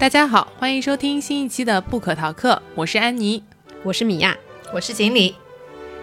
[0.00, 3.44] 大家好，欢迎收听新一期的不可逃课，我是安妮，
[3.82, 4.34] 我是米娅，
[4.72, 5.34] 我是锦鲤。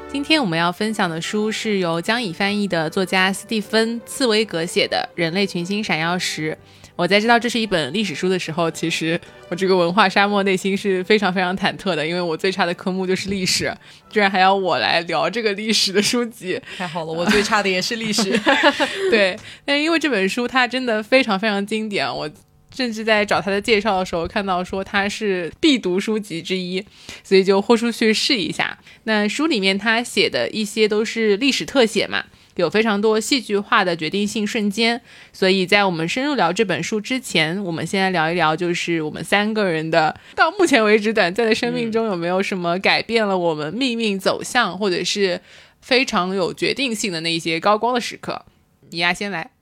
[0.08, 6.56] 今天我们要分享的书是由江乙翻译的作家斯蒂芬·茨威格写的《人类群星闪耀时》。
[6.96, 9.20] 我在知道这是一本历史书的时候，其实
[9.50, 13.76] 我这个文化沙漠内心是非常非常忐忑的，因为我最差的科目就是历史，
[14.12, 18.40] 居然还要我来聊这个历史的书籍，太好了，我最差的也是历史。
[19.10, 22.30] 对，但因为这本书它真的非常非常经典，我。
[22.78, 26.86] 甚至在找他的介绍的时候，看到说他是必读书籍之一，
[27.24, 28.78] 所以就豁出去试一下。
[29.06, 32.24] 那书里面他写的一些都是历史特写嘛，
[32.56, 35.02] 有非常多戏剧化的决定性瞬间。
[35.34, 45.42] 所以在我们深入聊这本书之前，我们先来聊一聊，就是我们三个人的到目前为止短暂的生命中有没有什么改变了我们命运走向，或者是
[45.82, 48.46] 非常有决定性的那一些高光的时刻。
[48.92, 49.57] 你呀，先来。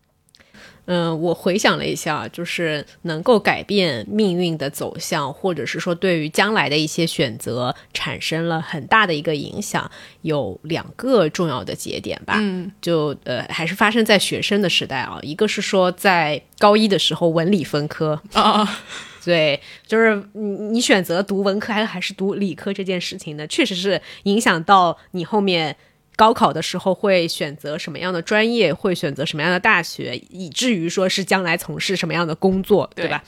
[0.88, 9.90] 嗯，我回想了一下，就是能够改变命运的走向，或者是说对于将来的一些选择产生了很大的一个影响，
[10.22, 12.36] 有两个重要的节点吧。
[12.38, 15.18] 嗯，就呃，还是发生在学生的时代啊。
[15.24, 18.68] 一个是说在高一的时候文理分科啊，
[19.26, 25.76] 对，就是你你选择读文科还还是读理科这件事情呢，确实是影响到你后面。
[26.16, 33.22] 高考的时候会选择什么样的专业，会选择什么样的大学，以至于说是将来从事什么样的工作，对吧？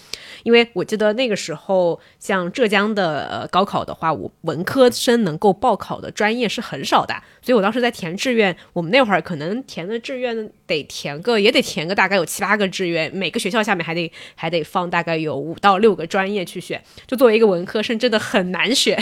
[0.44, 18.98] 因为我记得那个时候，像浙江的呃高考的话，我文科生能够报考的专业是很少的，所以我当时在填志愿，我们那会儿可能填的志愿得填个，也得填个大概有七八个志愿，每个学校下面还得还得放大概有五到六个专业去选，就作为一个文科生，真的很难选，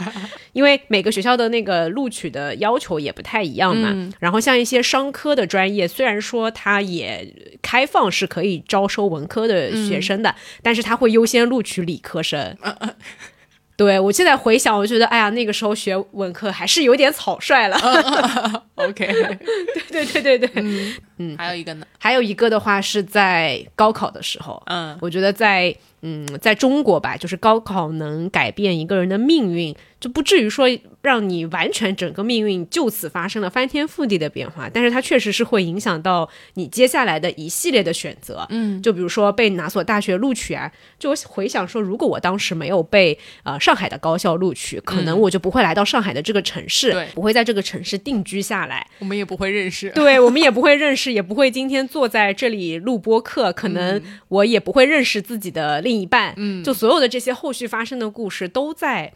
[0.54, 3.25] 因为每个学校的那个录取的要求也不。
[3.26, 7.26] 太一样嘛，然后像一些商科的专业，虽然说它也
[7.60, 12.56] 开放是可以招收文科的学生的，但是它会优先录取理科生。
[13.76, 17.76] 对我现在回想，我觉得哎呀，那个时候学文科还是有点草率了。
[18.76, 19.06] OK，
[19.90, 20.62] 对对对对对，
[21.18, 29.74] 嗯，还有一个呢，还有一个的话是在高考的时候，嗯，我觉得在嗯在中国吧，就是高考能改变一个人的命运。
[29.98, 30.66] 就不至于说
[31.00, 38.46] 让你完全整个命运就此发生了翻天覆地的变化，但是它确实是会影响到你接下来的一系列的选择。
[38.50, 40.70] 嗯，就比如说被哪所大学录取啊？
[40.98, 56.34] 就回想说，如果我当时没有被呃上海的高校录取，可能我就不会来到上海的这个城市，对，不会在这个城市定居下来，我们也不会认识，对我们也不会认识，也不会今天坐在这里录播课，可能我也不会认识自己的另一半。
[56.36, 59.12] 嗯，就所有的这些后续发生的故事都在。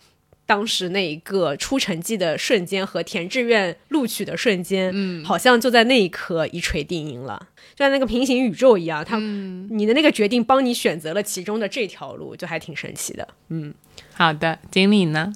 [0.47, 7.41] 当时那一个出成绩的瞬间和填志愿录取的瞬间，嗯，好像就在那一刻一锤定音了，
[7.77, 13.29] 就像那个平行宇宙一样，他你的那个决定帮你选择了其中的这条路，就还挺神奇的。
[13.51, 13.73] 嗯，
[14.13, 15.33] 好的，经理呢？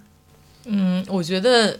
[0.64, 1.78] 嗯，我觉得。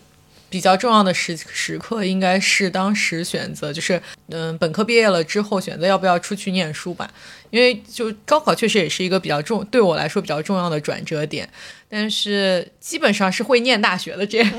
[0.55, 7.11] 比较重要的时时刻应该是当时选择，就是嗯，本科毕业了之后选择要不要出去念书吧。
[7.51, 11.49] 因为就高考确实也是一个比较重，对我来说比较重要的转折点。
[11.89, 14.53] 但是基本上是会念大学的这样，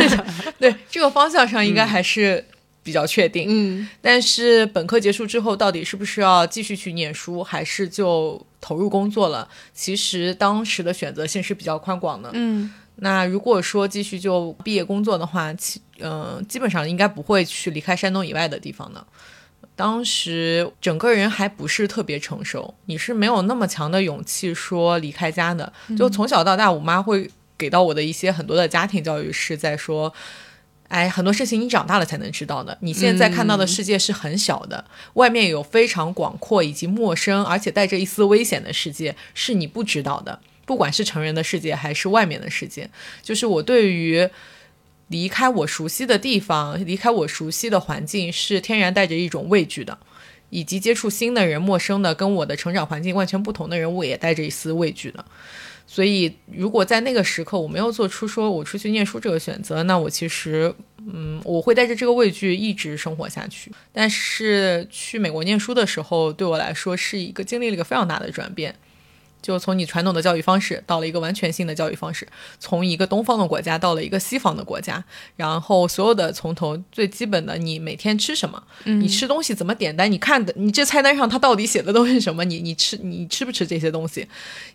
[0.60, 2.44] 对这个方向上应该还是
[2.82, 3.46] 比较确定。
[3.48, 9.48] 嗯，但是本科结束之后，到底是不是要继续去念书，还是就投入工作了？
[9.72, 12.28] 其实当时的选择性是比较宽广的。
[12.34, 12.70] 嗯。
[13.00, 19.04] 那如果说继续就毕业工作的话，其嗯，基本上应该不会去离开山东以外的地方的。
[19.74, 25.72] 当时整个人还不是特别成熟，你是没有那么强的勇气说离开家的。
[25.96, 30.12] 就从小到大，我妈会给到我的一些很多的家庭教育是在说，
[30.88, 32.76] 哎，很多事情你长大了才能知道的。
[32.80, 40.40] 你现在看到的世界是很小的，外面有非常广阔以及陌生，而且带着一丝危险的世界是你不知道的。
[40.68, 42.86] 不管是成人的世界还是外面的世界，
[43.22, 44.28] 就是我对于
[45.08, 49.94] 离开我熟悉的地方、离开我熟悉的环境，是天然带着一种畏惧的；
[50.50, 55.24] 以及接触新的人、陌生的、跟我的成长环境完全不同的人，我也带着一丝畏惧的。
[55.86, 60.70] 所以，如果在那个时刻我没有做出说我出去念书这个选择，那我其实，
[61.10, 63.72] 嗯，我会带着这个畏惧一直生活下去。
[63.90, 68.74] 但是去美国念书的时候，对我来说是一个经历了一个非常大的转变。
[69.48, 72.28] 就从你传统的教育方式到了一个完全新的教育方式，
[72.60, 75.02] 从一个东方的国家到了一个西方的国家，
[75.36, 84.28] 然后所有的从头最基本的，你每天吃什么，你吃东西怎么点单，你看的你这菜单上它到底写的都是什么，你你吃你吃不吃这些东西，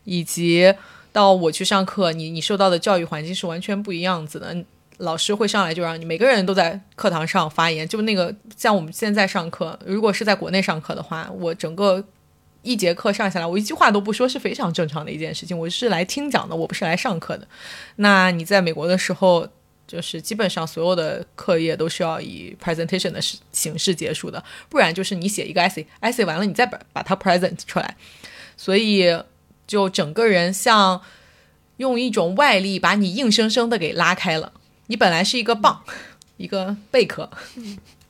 [0.05, 0.73] 以及
[1.11, 4.57] 到我去上课，你你受到的教育环境是完全不一样子的，
[4.97, 12.03] 老师会上来就让你每个人都在课堂上发言，就那个像我们现在上课，如果是在国内上课的话，我整个。
[12.63, 15.57] 一节课上下来，我一句话都不说，是非常正常的一件事情。
[15.57, 17.47] 我是来听讲的，我不是来上课的。
[17.97, 19.47] 那你在美国的时候，
[19.85, 23.21] 就是基本上所有的课业都是要以 presentation 的
[23.51, 27.95] 形式结束的，不然就是你写一个 essay，essay 完了你再把把它 present 出来。
[28.55, 29.05] 所以
[29.67, 31.01] 就整个人像
[31.77, 34.53] 用一种外力把你硬生生的给拉开了。
[34.87, 35.83] 你本来是一个棒，
[36.37, 37.29] 一个贝壳，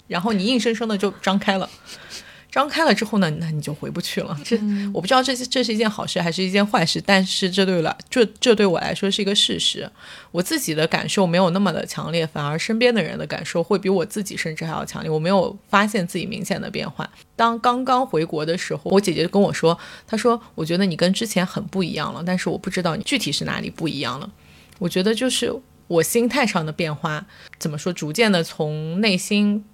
[0.08, 1.70] 然后你硬生生的就张开了。
[2.54, 4.40] 张开了之后呢，那你就回不去了。
[4.46, 4.56] 这
[4.94, 9.90] 我不知道这这是一件好事还是一件坏事，但是这对来这这对我来说是一个事实。
[10.32, 15.10] 我自己的感受没有那么的强烈，反而身边的人的感受会比我自己甚至还要强烈。
[15.10, 17.10] 我没有发现自己明显的变化。
[17.36, 19.76] 当刚刚回国的时候，我姐姐跟我说，
[20.06, 24.30] 她说我觉得你跟之前很不一样了，但是我不知道你具体是哪里不一样了。
[24.78, 25.52] 我觉得就是
[25.88, 27.26] 我心态上的变化，
[27.58, 29.66] 怎么说，逐渐的从内心。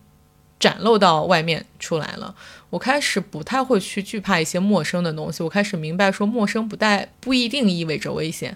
[0.60, 2.36] 展露到外面出来了，
[2.69, 5.42] 我开始不太会去惧怕一些陌生的东西。
[5.42, 8.56] 我开始明白，说陌生不带不一定意味着危险，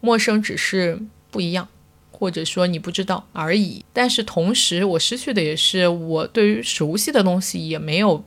[0.00, 1.00] 陌生只是
[1.32, 1.66] 不一样，
[2.12, 3.84] 或者说你不知道而已。
[3.92, 8.24] 但是同时，我失去的也是我对于熟悉的东西也没有，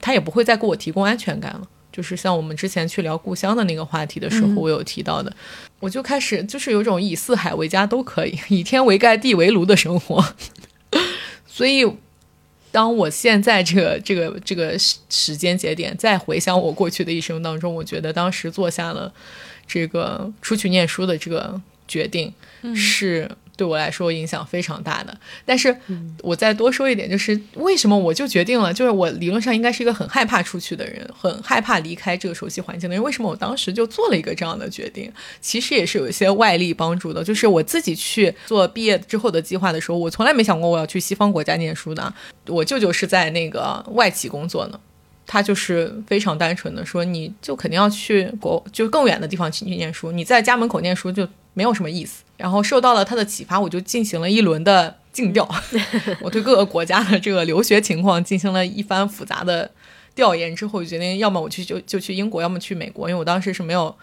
[0.00, 1.68] 它也不会再给我提供安全感了。
[1.92, 5.32] 就是像我们之前去聊故乡的那个话题的时候，我有提到的，
[5.78, 10.34] 我就开始就是有种以四海为家都可以， 以天为盖地为炉的生活，
[11.46, 11.86] 所以。
[12.72, 19.12] 当我现在这个 这个这个时时间节点再回想我过去的一生当中，我觉得当时做下了
[19.66, 22.32] 这个出去念书的这个决定
[22.74, 23.30] 是。
[23.62, 25.16] 对我来说影响非常大的，
[25.46, 25.72] 但是
[26.20, 35.08] 我再多说一点，就是为什么我就决定了，就是我理论上应该是一个很害怕出去的人，很害怕离开这个熟悉环境的人，为什么我当时就做了一个这样的决定？
[35.40, 42.12] 其实也是有一些外力帮助的，就是我自己去做毕业之后的计划的时候，我从来没想过我要去西方国家念书的。
[42.48, 44.80] 我舅舅是在那个外企工作呢，
[45.24, 52.24] 他就是非常单纯的说，你就肯定要去国，就更远的地方去念书，你在家门口念书就没有什么意思。
[52.42, 55.48] 然后受到了他的启发，我就进行了一轮的尽调。
[56.20, 59.70] 我对各个国家的这个留学情况进行了一番复杂的
[60.16, 63.08] 调研之后，决定要么我去就就去英国，要么去美国。
[63.08, 63.96] 因为我当时是没有，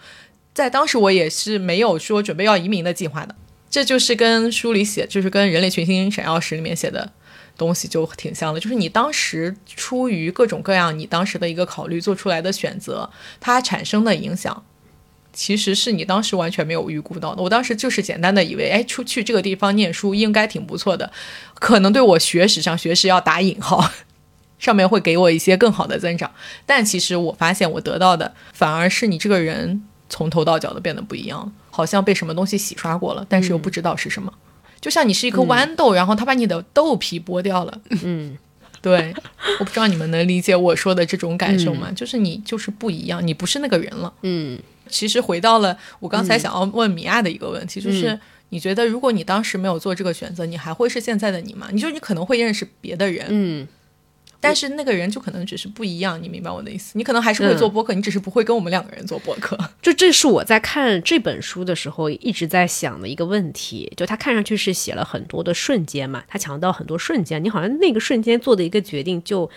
[0.54, 3.34] 在当时我也是没有说准备要移民的计划的。
[3.68, 7.12] 这就是跟书里写，就是跟《人类群星闪耀时》里面写的
[7.58, 8.58] 东西就挺像的。
[8.58, 14.64] 就是你当时出于各种各样你当时的一个考虑做出来的选择，它产生的影响。
[15.32, 17.42] 其实是你当时完全没有预估到的。
[17.42, 21.10] 我当时就是简单的以为，哎，出去这个地方念书应该挺不错的，
[21.54, 23.90] 可能对我学识上学识要打引号，
[24.58, 26.30] 上面会给我一些更好的增长。
[26.66, 34.32] 但其实我发现我得到的反而是你这个人从头到脚的变得不一样，好像被什么东西洗刷过了，但是又不知道是什么。
[34.80, 37.80] 就像你是一颗豌豆，然后他把你的豆皮剥掉了。
[38.02, 38.36] 嗯，
[38.80, 39.14] 对，
[39.58, 41.92] 我不知道你们能理解我说的这种感受吗？
[41.94, 44.12] 就是你就是不一样，你不是那个人了。
[44.22, 44.58] 嗯。
[44.90, 48.18] 其实回到了我刚才想要问米娅的一个问题，就是
[48.50, 51.68] 你觉得如果你当时没有做这个选择，你还会是现在的你吗？
[51.72, 53.68] 你就你可能会认识别的人，嗯，
[54.40, 56.98] 但是那个人就可能只是不一样，你明白我的意思？
[56.98, 59.56] 你可能还是会做播客，你只是不会跟我们两个人做播客。
[59.80, 69.48] 就这是我在看这本书的时候一直在想的一个问题，就他看上去是写了很多的瞬间嘛，他强调很多瞬间，你好像那个瞬间做的一个决定就。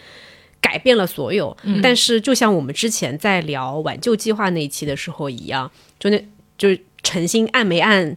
[0.64, 6.26] 改变了所有，但是就像我们之前在聊挽救计划那一期的时候一样，就那
[6.58, 6.70] 就
[7.04, 8.16] 诚心按没按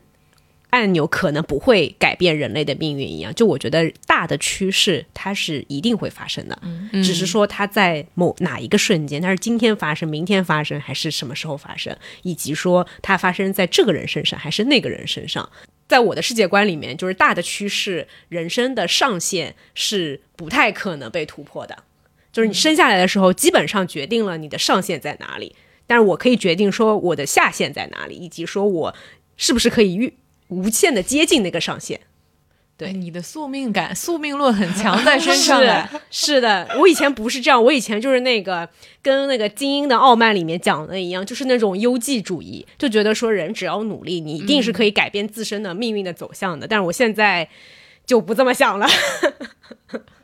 [0.71, 3.35] 按钮，可能不会改变人类的命运一样。
[3.35, 6.57] 就我觉得大的趋势它是一定会发生的，
[6.93, 15.49] 只是说它在某哪一个瞬间，它是今天发生、明天发生，还是什么时候发生，以及说它发生在这个人身上还是那个人身上。
[15.89, 21.79] 在我的世界观里面，就是大的趋势，人生的上限是不太可能被突破的。
[22.37, 25.57] 就是你生下来的时候，基本上决定了你的上限在哪里。
[25.87, 28.95] 但是我可以决定说我的下限在哪里，以及说我
[29.39, 30.13] 是不是可以预
[30.49, 31.99] 无限的接近那个上限。
[32.77, 35.63] 对，你的宿命感、宿命论很强在身 上。
[35.63, 38.69] 是是的，我以前不是这样，我以前就是那个
[39.01, 46.69] 跟那个《精英的傲慢》里面讲的一样，就是那种优绩主义，就觉得说人只要努力，你一定是可以改变自身的命运的走向的。
[46.69, 47.49] 但是我现在
[48.05, 48.87] 就不这么想了。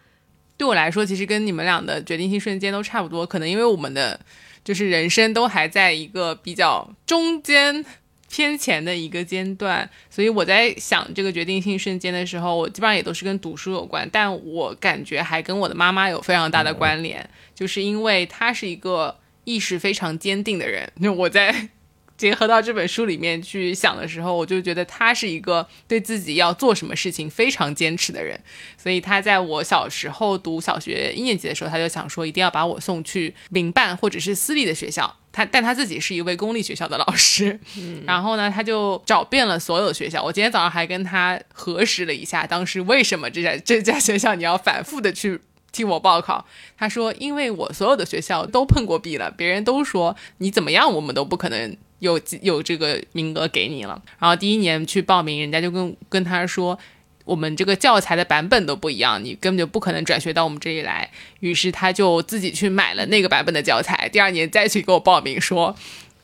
[0.62, 3.26] 对我来说，其实跟你们俩的决定性瞬间都差不多。
[3.26, 4.20] 可能因为我们的
[4.62, 7.84] 就是人生都还在一个比较中间
[8.30, 14.08] 偏前的一个阶段，所以我在想这个决定性瞬间的时候，我基本上也都是跟读书有关。
[14.12, 20.88] 但我感觉还跟我的妈妈有非常大的关联，就是因为她是一个意识非常坚定的人。
[21.02, 21.70] 就我在
[22.16, 28.38] 结合到这本书里面去想的时候，我就觉得他是一个对自己要做什么事情非常坚持的人。
[28.76, 35.16] 所以他在我小时候读小学一年级的时候，他就想说一定要把我送去民办或者是私立的学校。
[35.34, 37.58] 他但他自己是一位公立学校的老师，
[38.04, 40.22] 然后呢，他就找遍了所有学校。
[40.22, 45.40] 我今天早上还跟他核实了一下，当时为什么这家这家学校你要反复的去
[45.72, 46.44] 替我报考？
[46.76, 54.02] 他说，因为我所有的学校都碰过壁了，别人都说你怎么样，我们都不可能有有这个名额给你了。
[54.18, 56.78] 然后第一年去报名，人家就跟跟他说。
[57.24, 61.08] 我们这个教材的版本都不一样，你根本就不可能转学到我们这里来。
[61.38, 65.72] 于是他就自己去买了那个版本的教材，第二年再去给我报名，说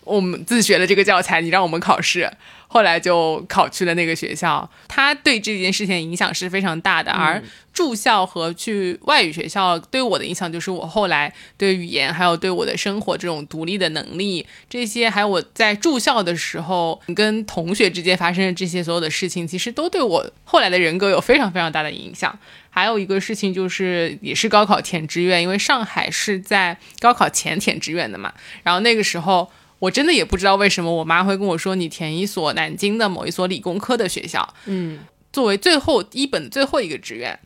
[0.09, 2.31] 我们自学的这个教材，你让我们考试。
[2.71, 7.11] 后来就考去了那个学校，他对这件事情影响是非常大的。
[7.11, 22.39] 而住校和去外语学校对我的影响，就是我后来对语言，还有对我的生活这种独立的能力，这些还有我在住校的时候跟同学之间发生的这些所有的事情，其实都对我后来的人格有非常非常大的影响。
[22.69, 29.51] 还有一个事情就是，也是高考填志愿，因为上海是在高考前填志愿的嘛，然后那个时候。
[29.79, 34.99] 我真的也不知道为什么我妈会跟我说你填一所南京的某一所理工科的学校，嗯，
[35.33, 37.39] 作为最后一本最后一个志愿，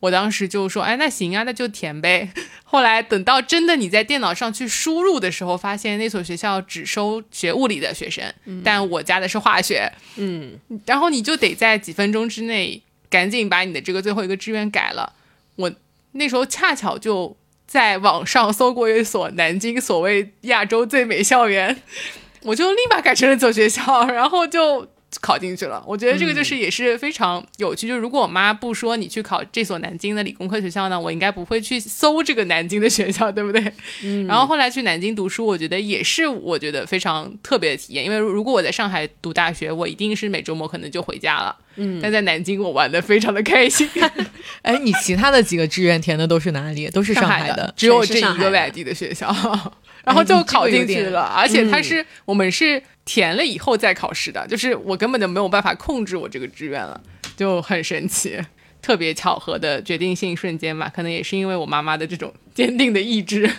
[0.00, 2.30] 我当时就说，哎，那行啊，那就填呗。
[2.64, 8.22] 后来等到真的你在电脑上去输入的时候，发现那所学校只收学物理的学生，
[8.62, 15.14] 但我加的是化学，嗯，然后你就得在几分钟之内赶紧把你的这个最后一个志愿改了。
[15.56, 15.72] 我
[16.12, 17.34] 那时候恰巧就。
[17.68, 21.82] 在网上搜过一所南京所谓亚洲最美校园，
[22.42, 24.88] 我就立马改成了这所学校，然后就
[25.20, 25.84] 考进去了。
[25.86, 27.86] 我觉得这个就是也是非常有趣。
[27.86, 33.72] 就如果我妈不说你去考这所南京的理工科学校呢，我应该不会去搜这个南京的学校，对不对？
[34.02, 34.26] 嗯。
[34.26, 38.02] 然后后来去南京读书，我觉得也是我觉得非常特别的体验。
[38.02, 41.54] 因为如果我在上海读大学，我一定是每周末可能就回家了。
[41.80, 43.88] 嗯，但在南京我玩的非常的开心。
[44.62, 46.88] 哎，你其他的几个志愿填的都是哪里？
[46.90, 49.28] 都是上海的，只有这一个外地的学校，
[50.04, 51.22] 然后就考进去了。
[51.22, 57.00] 而且他是我们是填了以后再考试的，就是我根本就没有办法控制我这个志愿了，
[57.36, 58.38] 就很神奇，
[58.82, 60.92] 特别巧合的决定性瞬间吧。
[60.94, 63.50] 可能也是因为我妈妈的这种坚定的意志。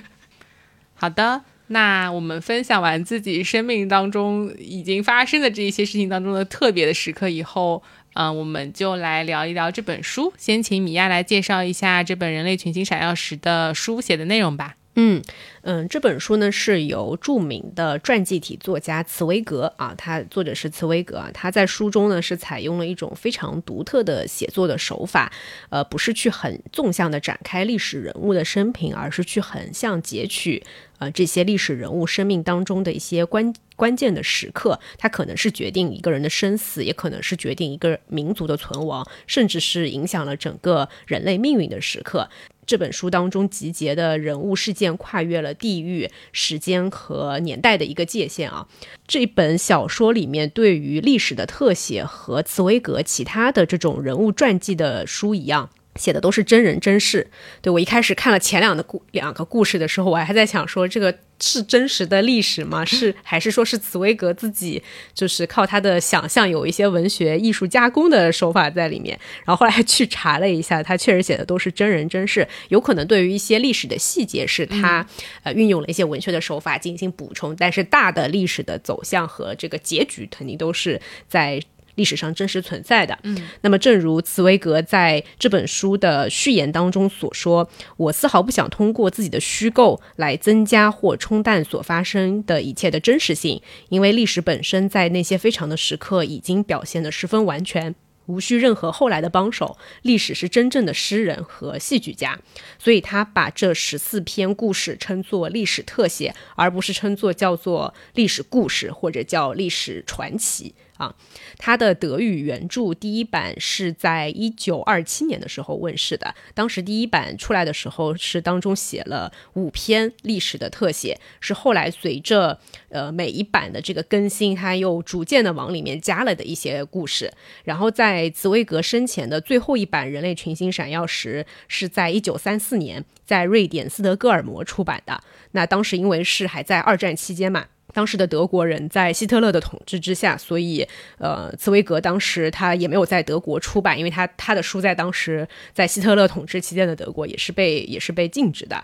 [0.93, 1.41] 好的。
[1.71, 7.83] 那我们分享完自己生命当中已经发生的这一些事情当中的特别的时刻以后，
[8.13, 10.33] 嗯，我们就来聊一聊这本书。
[10.37, 14.75] 先请米娅来介绍一下这本《人类群星闪耀时》的书写的内容吧。
[15.01, 15.21] 嗯
[15.61, 25.31] 嗯，这本书呢是由著名的传记体作家茨威格啊，他作者是茨威格啊，他在书中呢是采用了一种非常独特的写作的手法，
[25.69, 30.61] 呃，不是去很纵向的展开历史人物的生平，而是去横向截取
[30.97, 42.29] 呃这些历史人物生命当中的一些关关键的时刻，它可能是决定一个人的生死，也可能是决定一个民族的存亡，甚至是影响了整个人类命运的时刻。
[42.69, 48.67] 这本书当中集结的人物事件跨越了地域、时间和年代的一个界限啊！
[49.07, 55.71] 这本小说里面对于历史的特写和茨威格其他的这种人物传记的书一样。
[55.99, 57.29] 写的都是真人真事，
[57.61, 62.85] 对我一开始看了前两的故两个故事的时候，我还在想说这个是真实的历史吗？
[62.85, 64.81] 是 还是说是茨威格自己
[65.13, 69.19] 就是靠他的想象有一些文学艺术加工的手法在里面？
[69.45, 75.05] 然后后来去查了一下，他确实写的都是真人真事，有可能对于一些历史的细节是他
[75.43, 81.61] 呃运用了一些文学的手法进行补充，但是大的历史的走向和这个结局肯定都是在。
[81.99, 97.93] 历史上真实存在的，嗯，那么正如茨威格在这本书的序言当中所说，我丝毫不想通过自己的虚构来增加或冲淡所发生的一切的真实性，因为历史本身在那些非常的时刻已经表现得十分完全，
[98.27, 99.77] 无需任何后来的帮手。
[100.03, 102.39] 历史是真正的诗人和戏剧家，
[102.81, 110.73] 所以他把这十四篇故事称作历史特写，而不是称作叫做历史故事或者叫历史传奇。
[110.99, 111.15] 啊，
[111.57, 116.35] 他的德语原著第一版是在一九二七年的时候问世的。
[116.53, 127.31] 当时第一版出来的时候，是当中写了五篇历史的特写，是后来随着呃每一版的这个更新，他又逐渐的往里面加了的一些故事。
[127.63, 135.23] 然后在茨威格生前的最后一版《人类群星闪耀时》，是在一九三四年在瑞典斯德哥尔摩出版的。
[135.51, 137.67] 那当时因为是还在二战期间嘛。
[137.93, 148.83] 当时的德国人在希特勒的统治之下，所以呃，茨威格当时他也没有在德国出版，因为他他的书在当时在希特勒统治期间的德国也是被也是被禁止的。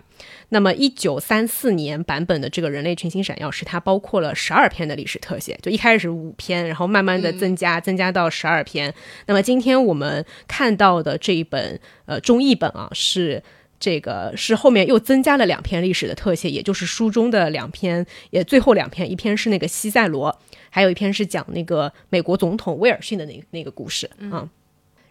[0.50, 8.94] 那么，一九三四年版本的这个《人类群星闪耀是》，它包括了十二篇的历史特写，就一开始五篇，然后慢慢的增加，增加到十二篇。
[9.26, 13.42] 那么，今天我们看到的这一本呃中译本啊，是
[13.80, 20.36] 这个是后面又增加了两篇历史的特写，也就是书中的两篇，也最后两篇，一篇是那个西塞罗，
[20.70, 24.50] 还有一篇是讲那个美国总统威尔逊的那那个故事啊。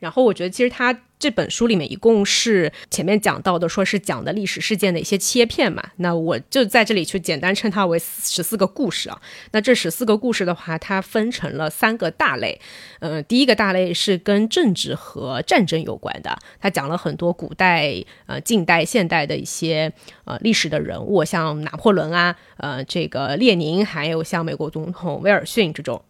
[0.04, 5.82] 然后我觉得，其实他这本书里面一共是前面讲到的，说是讲的历史事件的一些切片嘛。
[5.96, 9.18] 那我就在这里去简单称它为十四个故事啊。
[9.52, 12.60] 那这十四个故事的话，它分成了三个大类。
[13.00, 17.94] 嗯，第一个大类是跟政治和战争有关的，它讲了很多古代、
[18.26, 19.90] 呃近代、现代的一些
[20.26, 26.04] 呃历史的人物，像拿破仑啊，呃这个列宁，还有像美国总统威尔逊这种。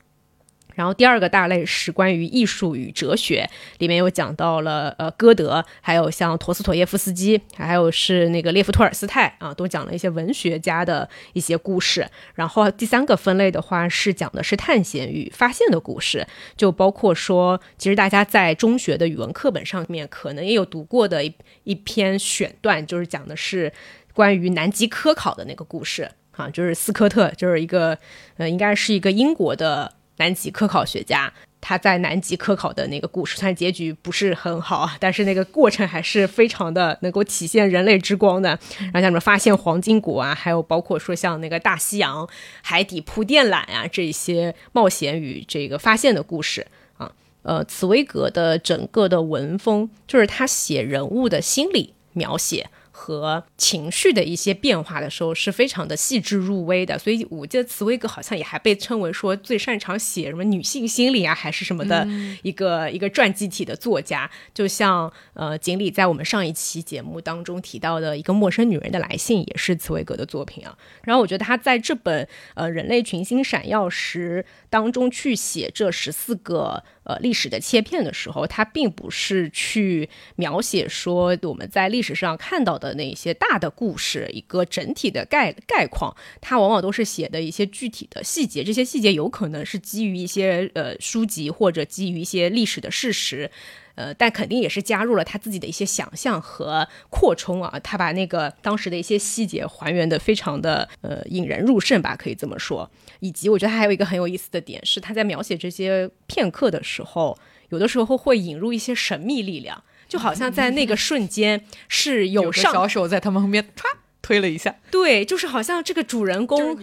[0.74, 12.06] 然后第二个大类是关于艺术与哲学，里面有讲到了呃歌德，还有像陀思妥耶夫斯基，还有是那个列夫托尔斯泰啊，都讲了一些文学家的一些故事。
[12.34, 16.26] 然后第三个分类的话是讲的是探险与发现的故事，
[16.56, 23.72] 就包括说，其实大家在中学的语文课本上面可能也有读过的一一篇选段，就是讲的是
[24.12, 27.98] 关于南极科考的那个故事啊，就是斯科特，就是一个
[28.36, 29.92] 呃，应该是一个英国的。
[30.16, 38.50] 南极科考学家，他在南极科考的那个故事，虽然结局不是很好啊，但是那个过程还是非常的能够体现人类之光的。
[38.78, 42.28] 然后像什么发现黄金国啊，还有包括说像那个大西洋
[42.62, 46.66] 海底铺电缆啊，这些冒险与这个发现的故事
[46.96, 47.10] 啊，
[47.42, 52.68] 呃，茨威格的整个的文风就是他写人物的心理描写。
[52.96, 62.06] 和情绪的一些变化的时候是非常的细致入微的，所以我记得茨威格好像也还被称为说最擅长写什么女性心理啊，还是什么的
[62.42, 64.30] 一个一个传记体的作家。
[64.54, 70.78] 就像呃锦鲤在我们上一期节目当中提到的一个陌生女人的来信，也是茨威格的作品啊。
[71.02, 76.82] 然后我觉得他在这本呃人类群星闪耀时当中去写这十四个。
[77.06, 88.64] 呃，历史的切片的时候，它并不是去描写说我们在历史上看到的那些大的故事一个整体的概概况，它往往都是写的一些具体的细节。
[88.64, 93.50] 这些细节有可能是基于一些呃书籍或者基于一些历史的事实。
[93.94, 102.90] 呃，但肯定也是加入了他自己的一些想象和扩充啊，他把那个当时的一些细节还原的非常的呃引人入胜吧，可以这么说。
[103.20, 107.38] 以及我觉得他还有一个很有意思的点是，他在描写这些片刻的时候，
[107.70, 113.84] 有的时候会引入一些神秘力量，就好像在那个瞬间是有上小手在他们后面唰
[114.20, 116.76] 推了一下，对，就是好像这个主人公。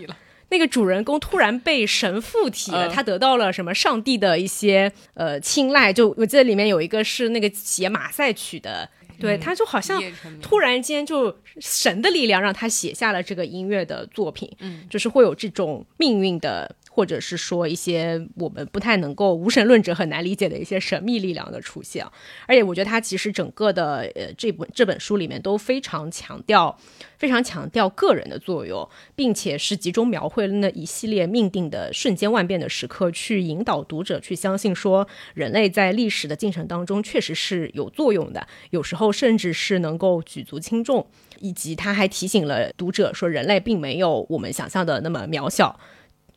[0.52, 5.92] 那个主人公突然被神附体了，他得到了什么上帝的一些呃青睐？
[5.92, 8.88] 就我记得里面有一个是那个写马赛曲的，
[9.20, 10.04] 对，他就好像
[10.42, 16.76] 突然间就神的力量让他写下了这个音乐的作品，嗯，就是会有这种命运的。
[16.94, 22.06] 或者是说一些我们不太能够无神论者很难理解的一些神秘力量的出现，
[22.46, 26.78] 而且我觉得他其实整个的呃这本这本书里面都非常强调，
[27.18, 41.08] 非常强调个人的作用，并且是集中描绘了那一系列命定的瞬间万变的时刻，去引导读者去相信说人类在历史的进程当中确实是有作用的，有时候甚至是能够举足轻重，
[41.40, 45.80] 以及他还提醒了读者说人类并没有我们想象的那么渺小。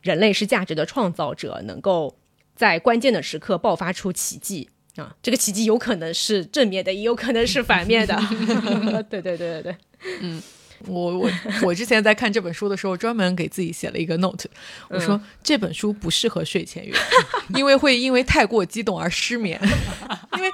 [0.05, 2.15] 人类是价值的创造者，能够
[2.55, 5.17] 在关键的时刻爆发出奇迹啊！
[5.23, 8.15] 这个奇迹有可能是正面的，也有可能是反面的。
[9.09, 9.77] 对对对对对，
[10.21, 10.43] 嗯，
[10.87, 11.31] 我我
[11.63, 14.47] 我之前在看这本书的时候，专门给自己写了一个 note，
[14.91, 16.95] 我说这本书不适合睡前阅，
[17.57, 19.59] 因为会因为太过激动而失眠。
[20.37, 20.53] 因为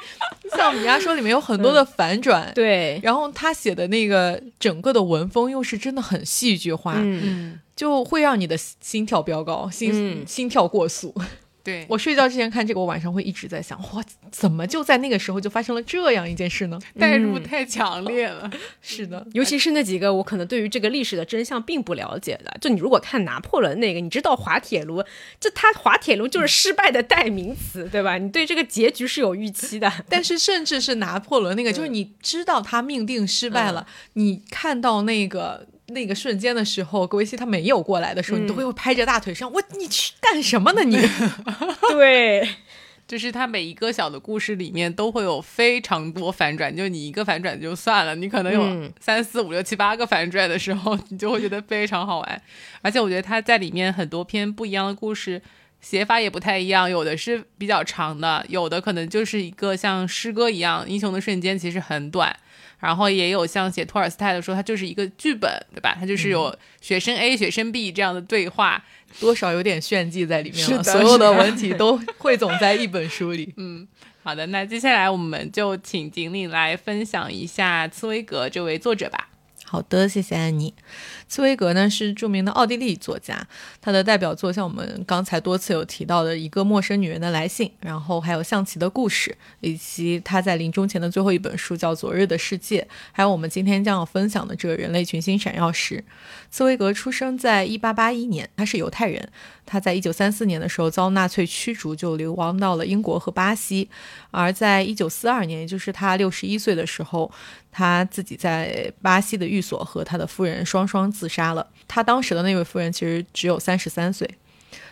[0.57, 7.59] 像米娅说里面有很多的反转，对，然后他写的那个整个的文风又是真的很戏剧化，嗯。
[7.81, 11.15] 就会让你的心跳飙高，心心跳过速。
[11.65, 16.79] 对 我睡觉之前看这个，我晚上会一直在想，哇，怎么就在那个时候就发生了这样一件事呢？
[16.99, 18.51] 代入太强烈了。
[18.83, 22.55] 是的，尤其是那几个我可能对于这个历史的真相并不了解的。
[22.61, 25.03] 就你如果看拿破仑那个，你知道滑铁卢，
[25.41, 28.19] 这他滑铁卢就是失败的代名词， 对吧？
[28.19, 29.91] 你对这个结局是有预期的。
[30.07, 35.67] 但是甚至是拿破仑那个，就是你知道他命定失败了，你看到那个。
[35.91, 40.83] 那个瞬间的时候，格维西他没有过来的时候，你都会拍着大腿上，我你去干什么呢？
[40.83, 40.97] 你
[41.91, 42.49] 对
[43.07, 52.43] 就是他每一个小的故事里面都会有非常多反转，就你一个反转就算了，你可能有嗯三四五六七八个反转的时候， 你就会觉得非常好玩。
[52.83, 55.43] 而且我觉得他在里面很多篇不一样的故事。
[55.83, 62.37] 写法也不太一样，有的是比较长的，有的可能就是一个像诗歌一样，英雄的瞬间其实很短，
[62.81, 65.97] 然后也有像写托尔斯泰的说，它就是一个剧本，对吧？
[66.01, 68.83] 它就是有学生 A、学生 B 这样的对话，
[69.21, 73.53] 多少有点炫技在里面了，所有的文体都汇总在一本书里。
[73.59, 73.87] 嗯
[74.23, 79.29] 好的，那接下来我们就请锦鲤来分享一下茨威格这位作者吧。
[79.65, 80.75] 好的，谢谢安妮。
[81.31, 83.47] 茨威格呢是著名的奥地利作家，
[83.81, 96.03] 他的代表作像我们刚才多次有提到的《一个陌生女人的来信》，然后还有象棋的故事，以及他在临终前的最后一本书叫《昨日的世界》，还有我们今天将要分享的这个人类群星闪耀时。
[96.51, 99.29] 茨威格出生在1881年，他是犹太人。
[99.65, 103.89] 他在1934年的时候遭纳粹驱逐，就流亡到了英国和巴西。
[104.33, 107.31] 而在1942年，也就是他61岁的时候，
[107.71, 111.67] 他自己在巴西的寓所和他的夫人双双自杀了。
[111.87, 114.29] 他当时的那位夫人其实只有33岁。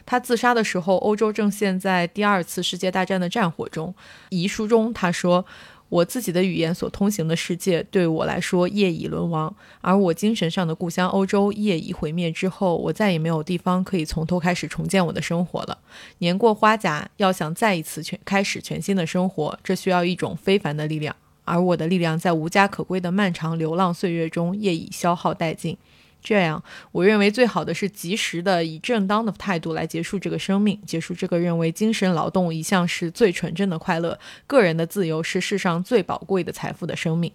[0.05, 3.95] 他自杀的时候，欧洲正陷在第二次世界大战的战火中。
[4.29, 5.45] 遗书中他说
[5.89, 15.79] ：“我自己的语言所通行的世界对我来说业已沦亡，而我精神上的故乡欧洲业已毁灭之后，我再也没有地方可以从头开始重建我的生活了。
[16.19, 21.15] 年过花甲，要想再一次全开始全新的生活，这需要一种非凡的力量，
[21.45, 25.77] 而我的力量在无家可归的漫长流浪岁月中业已消耗殆尽。
[26.21, 37.33] 这样，我认为最好的是及时的以正当的态度来结束这个生命，结束这个认为精神劳动一向是最纯正的快乐，个人的自由是世上最宝贵的财富的生命。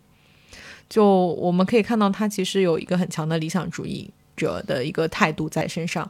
[0.89, 6.07] 就我们可以看到，他其实有一个很强的理想主义者的一个态度在身上。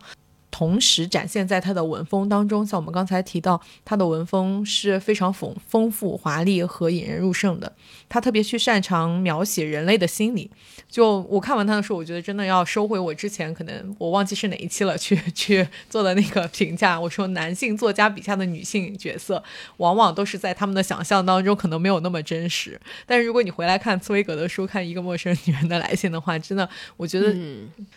[0.53, 7.73] 同时展现在他的文风当中，像我们刚才提到，他的文风是非常丰丰富、华丽和引人入胜的。
[8.07, 10.51] 他特别去擅长描写人类的心理。
[10.87, 16.99] 就我看完他的书，我觉得真的要收回我之前可能我忘记是哪一期了，去去做的那个评价。
[16.99, 19.43] 我说男性作家笔下的女性角色，
[19.77, 22.79] 往往都是在他们的想象当中可能没有那么真实。
[23.07, 27.35] 但是如果你回来看茨威格的书，看一个陌生女人的来信的话，真的，我觉得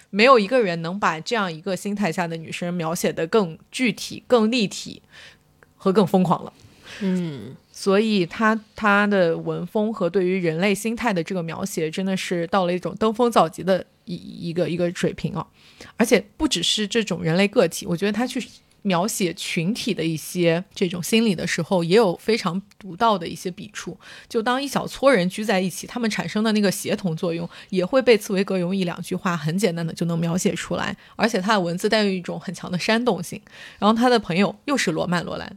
[0.09, 5.03] 没有一个人能把这样一个心态下的女生描写的更具体、更立体
[5.77, 6.53] 和更疯狂了。
[7.01, 15.47] 嗯，所以他他的文风和对于人类心态的这个描写，真的是到了一种登峰造极的一一个一个水平啊！
[15.97, 18.43] 而且不只是这种人类个体，我觉得他去
[18.87, 23.99] 描写群体的一些这种心理的时候，也有非常独到的一些笔触。
[24.29, 30.96] 就当一小撮人聚在一起，他们产生的那个协同作用，也会被茨威格用一两句话很简单的就能描写出来。
[31.16, 33.40] 而且他的文字带有一种很强的煽动性。
[33.81, 35.53] 然后他的朋友又是罗曼·罗兰。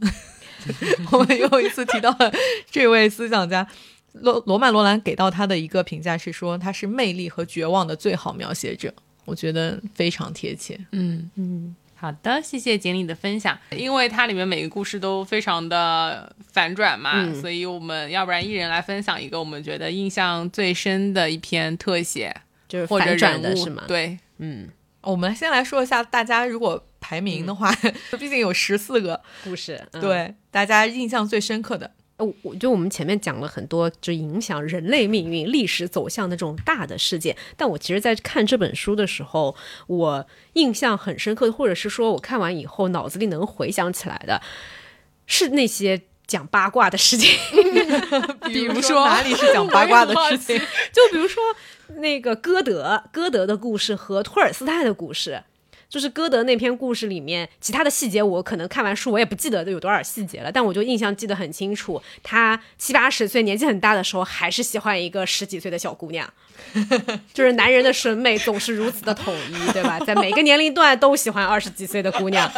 [1.12, 2.32] 我们又一次提到了
[2.68, 3.64] 这位思想家
[4.12, 8.92] 罗罗曼·罗兰给到他的一个评价是说他是魅力和绝望的最好描写者，
[9.24, 10.78] 我觉得非常贴切。
[10.90, 13.58] 嗯嗯，好的，谢谢锦鲤的分享。
[13.70, 22.34] 因为它里面每个故事都非常的反转嘛，嗯所以我们要不然一人来分享一个我们觉得印象最深的一篇特写
[22.66, 24.68] 就是或者反转人物的是吗？，对，嗯，
[25.02, 27.70] 我们先来说一下，大家如果排名的话，
[28.18, 31.90] 毕竟有十四个，故事，嗯对大家印象最深刻的。
[32.20, 37.34] 呃，我就我们前面讲了很多，就影响人类命运、历史走向的这种大的事件。
[37.56, 39.56] 但我其实，在看这本书的时候，
[39.86, 44.42] 我印象很深刻，或者是说我看完以后脑子里能回想起来的，
[45.26, 47.30] 是那些讲八卦的事情。
[48.46, 50.58] 比如说哪里是讲八卦的事情？
[50.92, 51.42] 就比如说
[51.96, 55.42] 那个歌德，歌德的故事和托尔斯泰的故事。
[55.90, 62.00] 就是歌德那篇故事里面，其他的细节我可能看完书我也不记得有多少细节了，但我就印象记得很清楚。
[62.22, 66.32] 他七八十岁，年纪很大的时候，还是喜欢一个十几岁的小姑娘。
[67.34, 69.98] 就是男人的审美总是如此的统一，对吧？
[69.98, 72.48] 在每个年龄段都喜欢二十几岁的姑娘。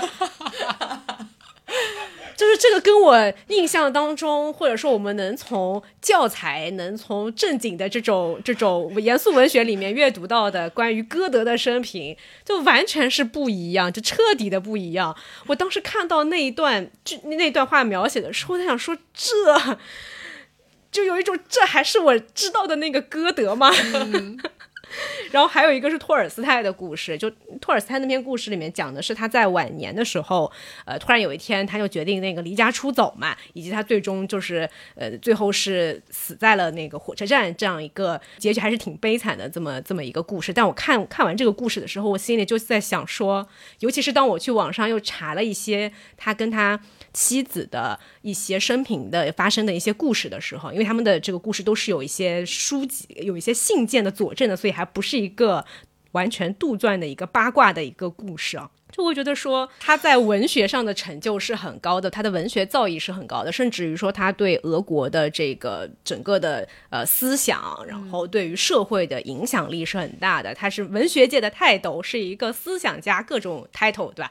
[2.43, 15.17] 就是这个跟我印象当中，或者说我们能从教材、能从正经的这种这种严肃文学里面阅读到的关于歌德的生平，就完全是不一样，就彻底的不一样。
[15.47, 19.79] 我当时看到那一段就那段话描写的时候，我在想说这。
[20.91, 23.71] 就有一种，这还是我知道的那个歌德吗？
[25.31, 30.51] 然后还有一个是托尔斯泰的故事，就托尔斯泰那篇故事里面讲的是他在晚年的时候，
[30.85, 40.53] 呃，突然有一天他就决定那个离家出走嘛，以及他最终就是呃最后是死在了那个火车站这样一个结局还是挺悲惨的这么这么一个故事。
[40.53, 43.47] 但我看看完这个故事的时候，我心里就在想说，
[43.81, 46.81] 尤其是当我去网上又查了一些他跟他
[47.13, 55.65] 妻子的一些生平的发生的一些故事的时候，因为他们的这个故事都是有一些书籍、有一些信件的佐证的，所以还不是一个
[56.13, 58.71] 完全杜撰的一个八卦的一个故事啊。
[58.93, 70.55] 就会觉得说他在文学上的成就是很高的，他的文学造诣是很高的，甚至于说他对俄国的这个整个的呃思想，然后对于社会的影响力是很大的。
[70.55, 74.31] 他是文学界的泰斗，是一个思想家，各种 title 对吧？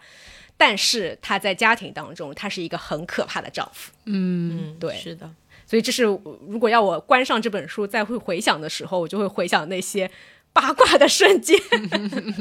[0.61, 3.91] 但是他在家庭当中，他是一个很可怕的丈夫。
[4.05, 5.27] 嗯，对是的。
[5.65, 10.11] 所以这是如果要我关上这本书再会回想的时候，我就会回想那些
[10.53, 11.59] 八卦的瞬间。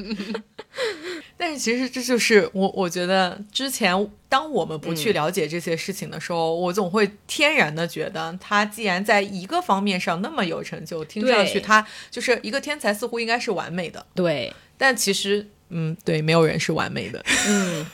[1.38, 14.04] 但是其实这就是我，我觉得之前当我们不去了解这些事情的时候，我总会天然的觉得他既然在一个方面上那么有成就，听上去他就是一个天才，似乎应该是完美的。
[14.14, 17.24] 对，但其实，嗯，对，没有人是完美的。
[17.48, 17.86] 嗯，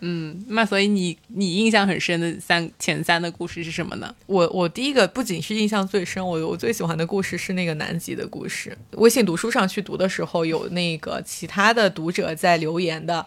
[0.00, 4.14] 嗯，那所以你你印象很深的三前三的故事是什么呢？
[4.26, 8.76] 我我第一个不仅是印象最深，我我最喜欢的故事是那个南极的故事。
[8.92, 13.26] 微信读书上去读的时候，有那个其他的读者在留言的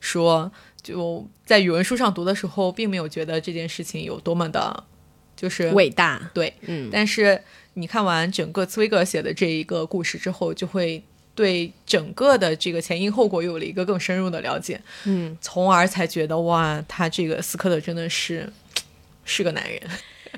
[0.00, 0.50] 说，
[0.82, 4.84] 就在语文书上读的时候，并没有觉得这件事情有多么的，
[5.34, 6.30] 就是伟大。
[6.32, 7.42] 对，嗯，但是
[7.74, 11.02] 你看完整个茨威格写的这一个故事之后，就会
[11.34, 18.48] 对整个的这个前因后果有了一个更深入的了解，嗯，从而才觉得哇，他这个斯科特真的是
[19.24, 19.80] 是个男人。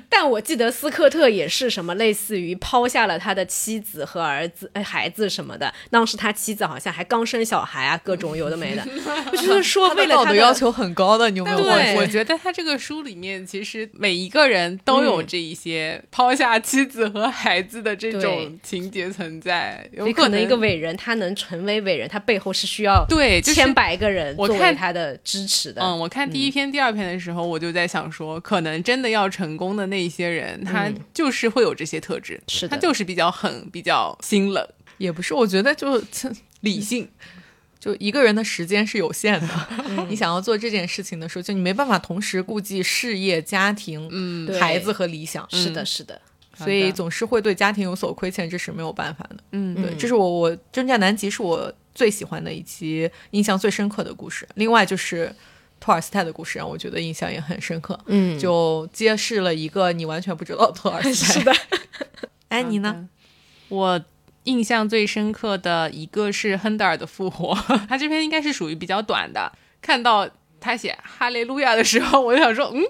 [0.09, 5.73] 但我记得斯科特也是什么类似于抛下了他的妻子和儿子、哎孩子什么的。
[5.89, 8.83] 当时他妻子好像还刚生小孩啊，各种有的没的。
[9.31, 11.95] 我就是说，他为了他的的道德要求很高的，你有没有对发现？
[11.95, 25.81] 我觉得他这个书里面，其实每一个人都有这一些抛下妻子和孩子的这种情节存在，有可能一个伟人，他能成为伟人，他背后是需要对千百个人作为我看他的支持的。
[25.81, 36.01] 嗯，我看第一篇、第二篇的时候，我就在想说，可能真的要成功的那一些人，他就是会有这些特质，嗯是的他就是比较狠，比较心冷、也不是，我觉得就
[36.61, 37.07] 理性。
[37.79, 46.19] 就一个人的时间是有限的， 嗯你想要做这件事情的时候，就你没办法同时顾及事业、家庭、嗯孩子和理想，是的，是的，
[46.57, 49.37] 所以总是会对家庭有所亏欠，这是没有办法的。
[49.51, 54.45] 嗯对，这是我我征战南极是我最喜欢的一期，印象最深刻的故事。
[54.55, 55.33] 另外就是
[55.79, 61.33] 托尔斯泰的故事，让我觉得印象也很深刻，嗯，就揭示了一个你完全不知道托尔斯泰。
[61.39, 61.53] 是的，
[62.49, 63.07] 哎，你呢？
[63.69, 64.01] 我
[64.45, 67.53] 印象最深刻的一个是亨德尔的复活，
[67.89, 69.51] 他这篇应该是属于比较短的。
[69.81, 70.27] 看到
[70.59, 72.81] 他写哈利路亚的时候，我就想说，嗯，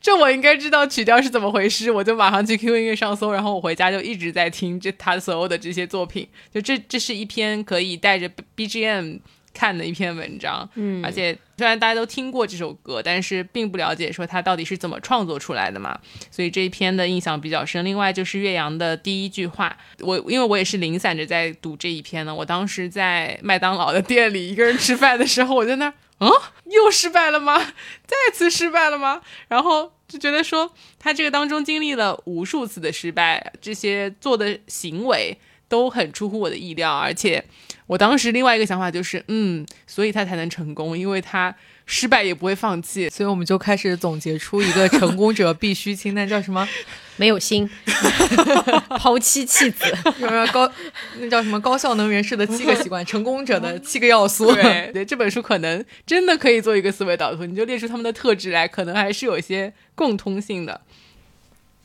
[0.00, 6.28] 这我应该知道曲调是怎么回事，我就马上去 QQ 音乐上搜，然后我回家就一直在听这他所有的这些作品。
[6.52, 9.20] 就这这是一篇可以带着 BGM
[9.52, 15.98] 看的一篇文章，嗯，而且虽然大家都听过这首歌，但是并不了解说它到底是怎么创作出来的嘛，
[16.30, 17.84] 所以这一篇的印象比较深。
[17.84, 26.30] 另外就是岳阳的第一句话，我因为我也是零散着在读这一篇呢，我当时在麦当劳的店里一个人吃饭的时候，我在那儿，嗯，
[26.66, 27.56] 又失败了吗？
[28.06, 29.22] 再次失败了吗？
[29.48, 35.38] 然后就觉得说他这个当中经历了无数次的失败，这些做的行为
[35.68, 37.44] 都很出乎我的意料，而且
[37.86, 41.54] 我当时另外一个想法就是，嗯，所以他才能成功，因为他
[41.86, 43.08] 失败也不会放弃。
[43.08, 46.68] 所以我们就开始总结出一个成功者必须清单，叫什么？
[47.18, 47.70] 没有心，
[48.98, 49.84] 抛妻弃子，
[50.18, 50.70] 有没有高？
[51.18, 51.58] 那叫什么？
[51.60, 54.52] 高效能人士的七个习惯，成功者的七个要素。
[54.54, 60.82] 对对，这本书可能真的可以做一个思维导图，你就列出他们的特质来，可能还是有一些共通性的。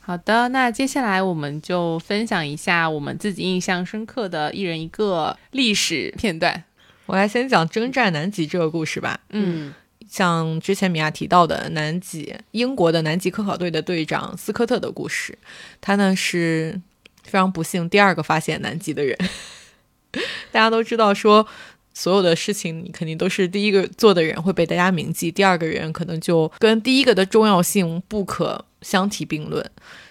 [0.04, 6.64] 好的，那接下来我们就分享一下我们自己印象深刻的一人一个历史片段。
[7.06, 9.20] 我来先讲征战南极这个故事吧。
[9.30, 9.72] 嗯
[10.08, 15.38] 像之前米娅提到的南极，英国的南极科考队的队长斯科特的故事，
[15.80, 16.78] 他呢是
[17.22, 19.16] 非常不幸第二个发现南极的人。
[20.52, 21.46] 大家都知道说，
[21.94, 29.64] 所有的事情你肯定都是第一个做的人会被大家铭记，第二个人可能就跟第一个的重要性不可相提并论。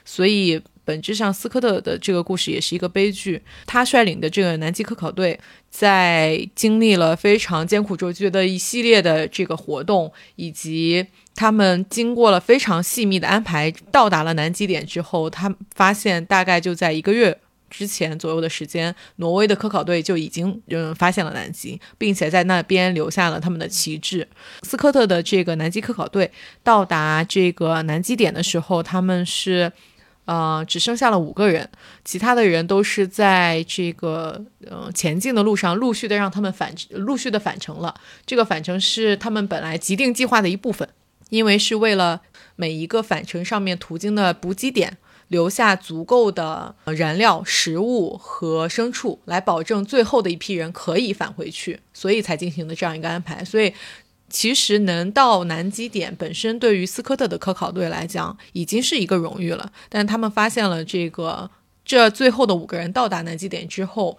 [0.04, 3.42] 所以本质上，斯科特的这个故事也是一个悲剧。
[3.68, 11.06] 他率领的这个南极科考队，在经历了非常艰苦卓绝的一系列的这个活动，以及
[11.36, 17.40] 他们经过了非常细密的安排，到达了南极点之后，他发现大概就在一个月
[17.72, 24.28] 之前左右的时间，挪威的科考队就已经嗯发现了南极，并且在那边留下了他们的旗帜。
[24.62, 26.30] 斯科特的这个南极科考队
[26.62, 29.72] 到达这个南极点的时候，他们是。
[30.26, 31.68] 呃，只剩下了五个人，
[32.06, 37.94] 其他的人都是在这个呃前进的路上，陆续的让他们返，陆续的返程了。
[38.26, 40.88] 这个返程是他们本来既定计划的一部分，
[41.30, 42.22] 因为是为了
[42.56, 44.96] 每一个返程上面途经的补给点
[45.32, 53.44] 留下足够的燃料、食物和牲畜，来保证最后的一批人可以返回去，所以才进行的这样一个安排。
[53.44, 53.74] 所以。
[54.34, 59.74] 其实能到南极点本身，对于斯科特的科考队来讲，已经是一个荣誉了。
[59.90, 61.52] 但他们发现了这个，
[61.84, 64.18] 这最后的五个人到达南极点之后，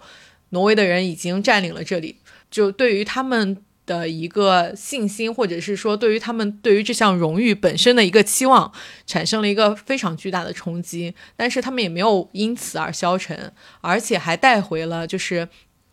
[0.49, 2.17] 挪威的人已经占领了这里，
[2.51, 8.71] 就对于他们的一个信心，或者是说对于他们对于这项荣誉本身的一个期望，
[9.05, 11.13] 产生了一个非常巨大的冲击。
[11.35, 15.47] 但是他们也没有因此而消沉，而且还带回了就是。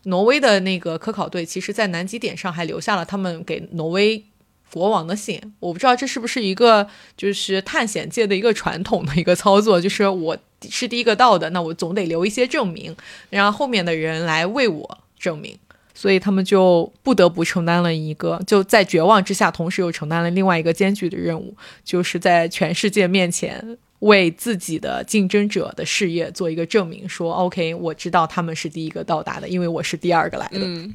[0.05, 4.25] 挪威的那个科考队，其实，在南极点上还留下了他们给挪威
[4.73, 5.39] 国王的信。
[5.59, 10.35] 我不知道这是不是一个就是探险界的一个传统的一个操作，就是我
[10.67, 12.97] 是第一个到的，那我总得留一些证明，
[13.29, 15.55] 让后面的人来为我证明。
[16.01, 23.77] 所以他们就不得不承担了一个，就在绝望之下，同时又承担了另外一个艰巨的任务，就是在全世界面前。
[23.99, 30.61] 为自己的竞争者的事业做一个证明，说 OK，我知道他们是第一个到达的，因为我是第二个来的。
[30.63, 30.91] 嗯，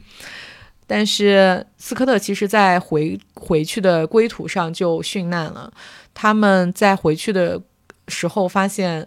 [0.88, 5.72] 但是斯科特其实在回回去的归途上就殉难了。
[6.14, 7.62] 他们在回去的
[8.08, 9.06] 时候发现，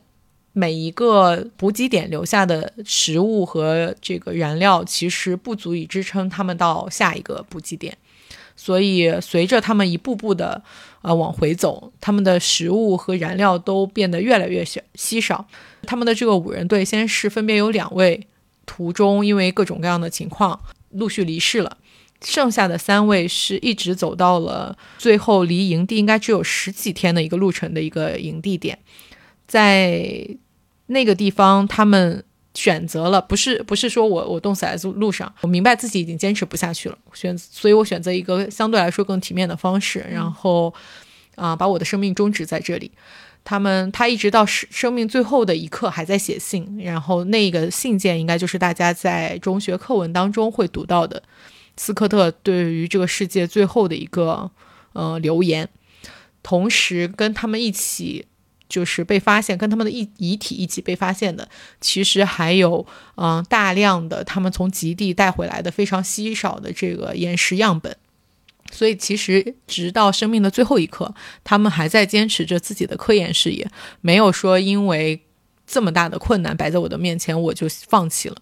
[0.54, 7.98] 每一个补给点留下的食物和这个燃料其实不足以支撑他们到下一个补给点。
[8.56, 10.62] 所以，随着他们一步步的，
[11.02, 15.48] 呃，往回走，他们的食物和燃料都变得越来越小稀少。
[15.84, 18.28] 他们的这个五人队，先是分别有两位
[18.66, 20.60] 途中因为各种各样的情况
[20.90, 21.78] 陆续离世了，
[22.22, 28.78] 剩下的三位是一直走到了最后离营地应该只有十几天的一个路程的一个营地点，
[29.50, 30.26] 在
[30.86, 32.24] 那个地方，他们。
[32.56, 40.74] 选择了不是不是说我我冻死在路路上，我明白自己已经坚持不下去了，选所以我选择一个相对来说更体面的方式，然后
[41.36, 42.92] 啊把我的生命终止在这里。
[43.46, 51.22] 他们他一直到生生命最后的一刻还在写信，然后那个信件应该就是大家在中学课文当中会读到的
[51.78, 54.50] 斯科特对于这个世界最后的一个
[54.94, 55.70] 呃留言，
[56.42, 58.26] 同时跟他们一起。
[58.70, 61.50] 就是被发现，跟他们的遗遗体一起被发现的，
[61.82, 67.98] 其实还有嗯大量的他们从极地带回来的非常稀少的这个岩石样本，
[68.72, 73.68] 所以其实直到生命的最后一刻，他们还在坚持着自己的科研事业，
[74.02, 75.24] 没有说因为
[75.66, 78.38] 这么大的困难摆在我的面前我就放弃了。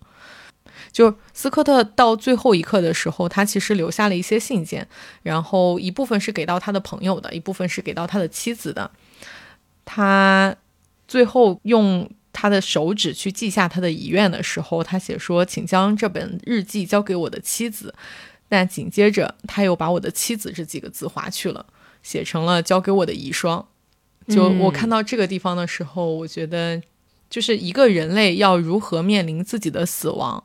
[0.91, 4.87] 就斯科特到最后一刻的时候，他其实留下了一些信件，
[5.23, 8.89] 然后一部分是给到他的朋友的，一部分是给到他的妻子的。
[9.89, 10.53] 他
[11.07, 17.95] 最后用他的手指去记下他的遗愿的时候，他写说：“请将这本日记交给我的妻子。”
[18.49, 21.65] 但紧接着他又把我的妻子这几个字划去了，
[22.03, 23.65] 写成了交给我的遗孀。
[24.27, 26.81] 就我看到这个地方的时候，我觉得
[27.29, 30.43] 就是一个人类要如何面临自己的死亡，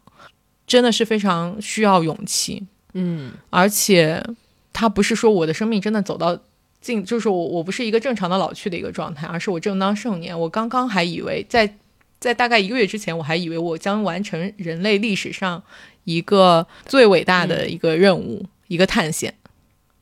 [0.66, 2.64] 真的是非常需要勇气。
[2.94, 4.24] 嗯，而且
[4.72, 6.40] 他不是说我的生命真的走到。
[6.82, 10.38] 进就是我，我不是一个正常的老去的一个状态，而是我正当盛年。
[10.38, 11.76] 我刚刚还以为在
[12.20, 15.62] 在大概一个月之前，我还以为我将完成人类历史上
[16.04, 19.32] 一个最伟大的一个任务，一个探险。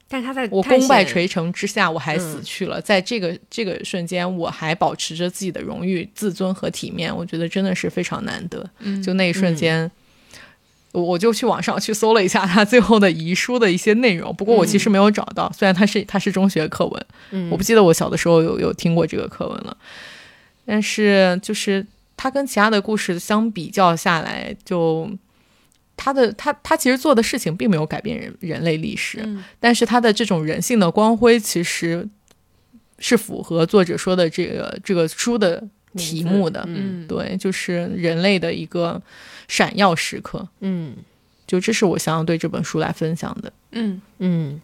[0.08, 2.80] 但他在我功败垂成之下，我还死去了。
[2.80, 8.68] 在这个这个瞬间，我还保持着自己的荣誉、自尊和体面，我觉得真的是非常难得。
[9.04, 9.88] 就那一瞬间。
[10.92, 15.52] 我我就去网上去搜了一下他最后的遗书的一些内容，不过我其实没有找到。
[15.56, 19.76] 虽然他是他是中学课文，我不记得我小的时候有有听过这个课文了。
[20.66, 25.10] 但是就是他跟其他的故事相比较下来，就
[25.96, 29.26] 他的他他其实做的事情并没有改变人人类历史，
[29.58, 32.08] 但是他的这种人性的光辉其实
[32.98, 35.62] 是符合作者说的这个这个书的
[35.94, 36.64] 题目的。
[36.66, 39.00] 嗯，对，就是人类的一个。
[39.48, 40.94] 闪耀时刻，嗯，
[41.44, 44.00] 就这是我想要对这本书来分享的，嗯。
[44.18, 44.60] 嗯，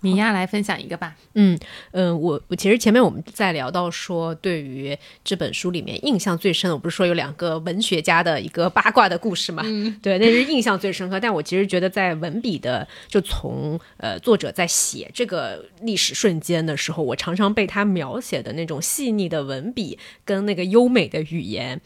[0.00, 1.58] 米娅来分享一个吧，嗯
[1.92, 9.62] 嗯，我我其实前面我们在聊到说，对于这本书里面印象最深的，我不是说有两个文学家的一个八卦的故事嘛，
[10.02, 11.20] 对，那是印象最深刻。
[11.20, 21.80] 但我其实觉得在文笔的，就从呃作者在写这个历史瞬间的时候，我常常被他描写的那种细腻的文笔跟那个优美的语言。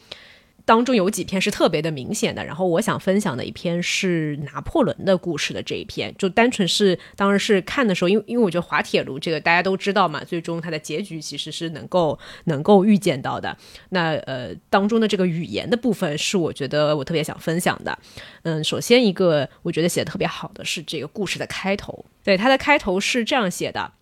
[0.65, 13.57] 当中有几篇是特别的明显的，然后我想分享的一篇是拿破仑的故事的这一篇，就单纯是当然是看的时候，因为因为我觉得滑铁卢这个大家都知道嘛，最终它的结局其实是能够能够预见到的。
[13.91, 17.99] 那呃当中的这个语言的部分是我觉得我特别想分享的。
[18.43, 23.93] 嗯，首先一个我觉得写的特别好的是这个故事的开头，对它的开头是这样写的：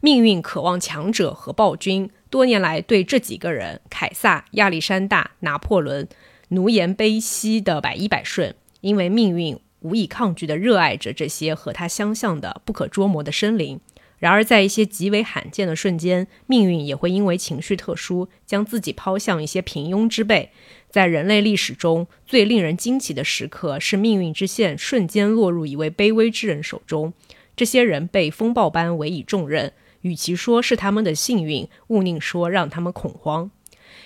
[0.00, 2.10] 命运渴望强者和暴君。
[2.28, 6.08] 多年来，对这几个人——凯撒、亚历山大、拿破仑——
[6.50, 13.80] 奴颜卑膝的百依百顺，因为命运无以抗拒地热爱着这些和他相像的不可捉摸的生灵。
[14.18, 20.50] 然而，在一些极为罕见的瞬间，命运也会因为情绪特殊，将自己抛向一些平庸之辈。
[20.90, 27.14] 在人类历史中最令人惊奇的时刻，是命运之线瞬间落入一位卑微之人手中。
[27.56, 29.72] 这些人被风暴般委以重任。
[30.02, 33.50] 与其说是他们的幸运，勿宁说让他们恐慌，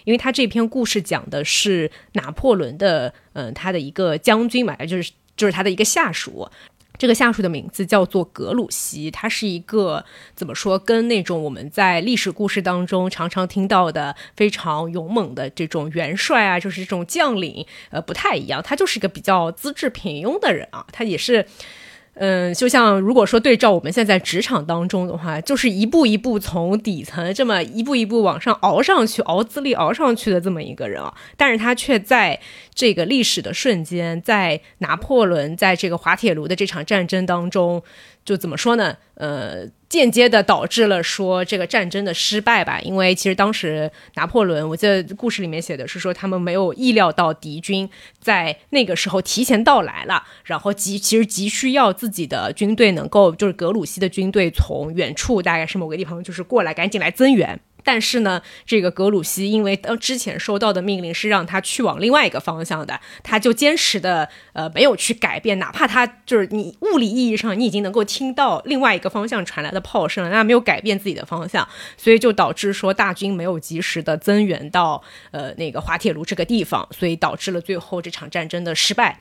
[0.03, 6.51] 因为他这篇故事讲的是拿破仑的，嗯，他的一个将军嘛，就是就是他的一个下属，
[6.99, 21.47] 这个下属的名字叫做格鲁希，他是一个怎么说，跟那种我们在历史故事当中常常听到的非常勇猛的这种元帅啊，就是这种将领，呃，不太一样，他就是一个比较资质平庸的人啊，他也是。
[22.15, 32.39] 嗯，就像如果说对照我们现在职场当中的话，就是一步一步从底层这么一步一步往上熬上去，熬资历熬上去的这么一个人啊，但是他却在
[32.75, 37.83] 这个历史的瞬间，在拿破仑在这个滑铁卢的这场战争当中。
[38.25, 38.97] 就怎么说呢？
[39.15, 42.81] 呃，间接的导致了说这个战争的失败吧。
[42.81, 57.61] 因为其实当时拿破仑，我记得故事里面写的是说他们没有意料到敌军在那个时候提前到来了，然后急其实急需要自己的军队能够就是格鲁希的军队从远处大概是某个地方就是过来赶紧来增援。
[57.85, 79.21] 但是呢，这个格鲁希因为当之前收到的命令是让他去往另外一个方向的，他就坚持的呃没有去改变，哪怕他就是你物理意义上你已经能够听到另外一个方向传来的炮声，那没有改变自己的方向，所以就导致说大军没有及时的增援到呃那个滑铁卢这个地方，所以导致了最后这场战争的失败。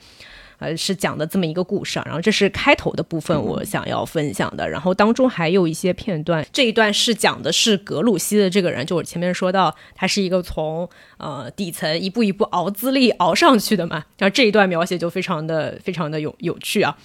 [0.64, 4.66] 呃，是讲的这么一个故事啊，然后这是开头的部分，我想要分享的。
[4.66, 10.88] 然后当中还有一些片段，这一段是讲的是格鲁希的这个人，就我前面说到，他是一个从
[11.18, 14.04] 呃底层一步一步熬资历熬上去的嘛。
[14.16, 16.96] 然后这一段描写就非常的非常的有有趣啊。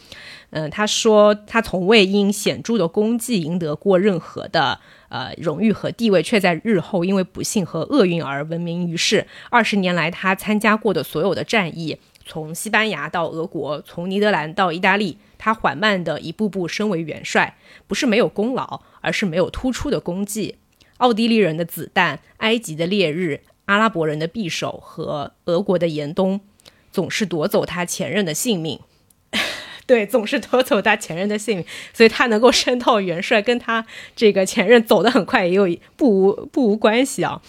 [0.51, 4.79] 嗯，他说他从未因显著的功绩赢得过任何的
[5.09, 9.27] 呃荣誉和地位，却在日后因为不幸和厄运而闻名于世。
[9.49, 11.97] 二十年来，他参加过的所有的战役。
[12.29, 17.57] 从西班牙到俄国，从尼德兰到意大利，他缓慢地一步步升为元帅，
[17.87, 20.57] 不是没有功劳，而是没有突出的功绩。
[20.97, 26.41] 奥地利人的子弹、埃及的烈日、阿拉伯人的匕首和俄国的严冬，
[26.91, 28.79] 总是夺走他前任的性命。
[29.87, 31.65] 对，总是夺走他前任的性命，
[31.95, 37.41] 所以他能够升到元帅，跟他这个前任走得很快也有不无不无关系啊。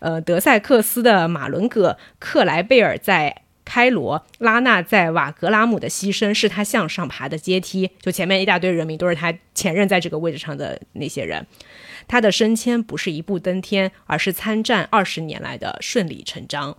[0.00, 3.42] 呃，德塞克斯的马伦格克莱贝尔在。
[3.66, 11.46] 开罗拉纳在瓦格拉姆的牺牲是他向上爬的阶梯，就前面一大堆人名都是他前任在这个位置上的那些人。
[12.08, 16.78] 他的升迁不是一步登天，而是参战二十年来的顺理成章。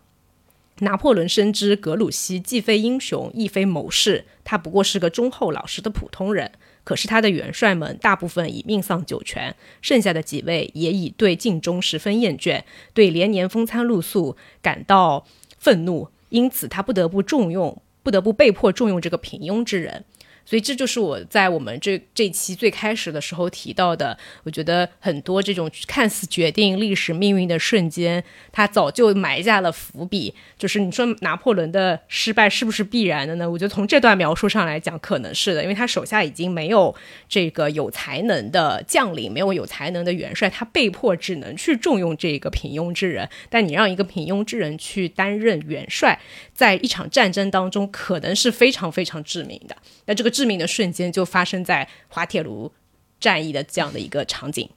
[0.80, 6.52] 拿破仑深知格鲁希既非英雄，亦非谋士，他不过是个忠厚老实的普通人。
[6.84, 12.64] 可是他的元帅们大部分已命丧九泉，剩下的几位也已对尽忠十分厌倦，
[12.94, 15.26] 对连年风餐露宿感到
[15.60, 16.10] 愤怒。
[16.30, 20.06] 因此，他不得不重用，不得不被迫重用这个平庸之人。
[20.48, 24.18] 所以这就是我在我们这这期最开始的时候提到的。
[24.44, 28.24] 我觉得很多这种看似决定历史命运的瞬间，
[28.54, 30.34] 他早就埋下了伏笔。
[30.58, 33.50] 就是你说拿破仑的失败是不是必然的呢？
[33.50, 36.96] 我觉得从这段描述上来讲，可能是的，因为他手下已经没有
[37.28, 43.28] 这个有才能的将领，没有有才能的元帅，他被迫只能去重用这个平庸之人。
[43.50, 46.18] 但你让一个平庸之人去担任元帅，
[46.58, 49.78] 在一场战争当中，可能是非常非常致命的。
[50.06, 52.72] 那这个致命的瞬间就发生在滑铁卢
[53.20, 54.68] 战役的这样的一个场景，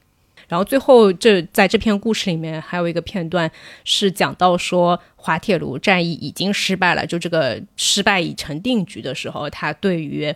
[0.47, 3.51] 然后最后这在这篇故事里面还有一个片段
[3.83, 10.31] 是讲到说滑铁卢战役已经失败了，就这个失败已成定局的时候，他对于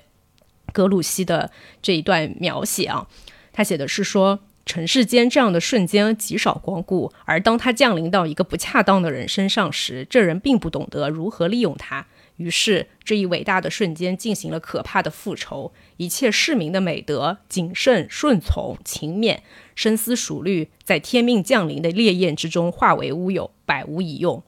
[0.74, 3.08] 格鲁希的这一段描写啊，
[3.54, 12.08] 他写的是说，尘世间这样的瞬间极少光顾，而当他降临到一个不恰当的人身上时，这人并不懂得如何利用他。
[12.38, 15.72] 于是，这一伟大的瞬间进行了可怕的复仇。
[15.98, 19.40] 一切市民的美德、谨慎、顺从、勤勉、
[19.76, 24.44] 深思熟虑，在天命降临的烈焰之中化为乌有，百无一用。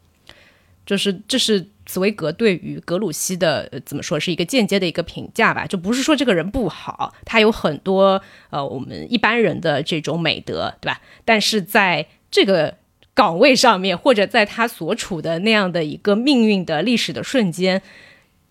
[0.85, 11.01] 就是这是茨威格对于格鲁希的、怎么说是一个间接的一个评价吧，就不是说这个人不好，他有很多呃我们一般人的这种美德，对吧？
[11.25, 12.75] 但是在这个
[13.13, 17.81] 岗位上面，或者在他所处的那样的一个命运的历史的瞬间，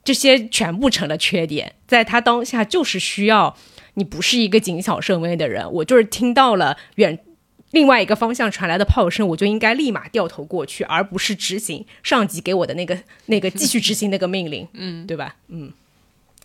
[0.03, 3.55] 这些全部成了缺点，在他当下就是需要
[3.95, 7.19] 你不是一个谨小慎微的人，我就是听到了远。
[7.77, 15.37] 另外一个方向传来的炮声，我就应该立马掉头过去，而不是执行上级给我的那个那个继续执行那个命令，嗯，对吧？
[15.49, 15.71] 嗯，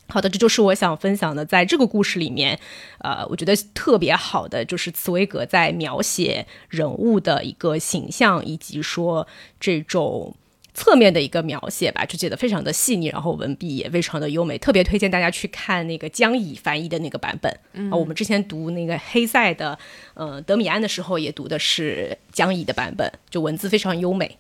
[0.09, 2.59] 好的，这就是我想分享的，在这个故事里面，
[2.97, 9.25] 呃，我觉得特别好的就是茨威格在描写人物的一个形象，以及说
[9.57, 10.36] 这种。
[10.74, 17.53] 侧面的一个描写吧，就写的非常的细腻，然后文笔也非常的优美，特别推荐大家去看那个江乙翻译的那个版本。
[17.74, 19.78] 嗯，我们之前读那个黑塞的，
[20.13, 24.38] 呃，德米安的时候也读的是江乙的版本，就文字非常优美。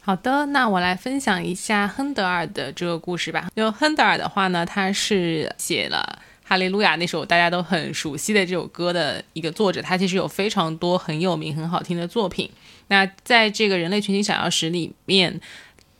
[0.00, 3.48] 好的，那我来分享一下亨德尔的这个故事吧。
[3.54, 6.18] 就亨德尔的话呢，他是写了
[6.48, 12.48] 《哈利路亚》那首大家都很熟悉的这首歌的一个作者，他其实有非常多很有名、很好听的作品。
[12.88, 15.38] 那在这个《人类群星闪耀时》里面。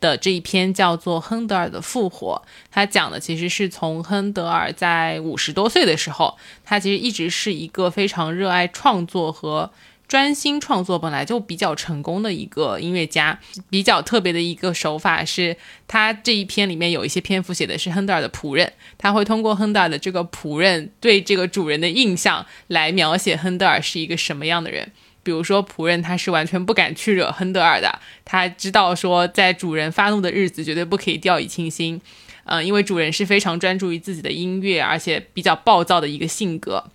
[0.01, 9.73] 的这一篇叫做《亨德尔的复活》，他讲的其实是从亨德尔在五十多岁的时候，他其实一直是一个非常热爱创作和
[10.07, 13.41] 专心创作，本来就比较成功的一个音乐家。
[13.69, 15.57] 比较特别的一个手法是，
[15.89, 24.93] 他这一篇里面有一些篇幅写的是亨德尔的仆人，他会通过亨德尔的这个仆人对这个主人的印象来描写亨德尔是一个什么样的人。
[25.27, 32.01] 比如说，仆人他是完全不敢去惹亨德尔的，他知道说在主人发怒的日子绝对不可以掉以轻心，
[32.45, 36.93] 嗯，因为主人是非常专注于自己的音乐，而且比较暴躁的一个性格。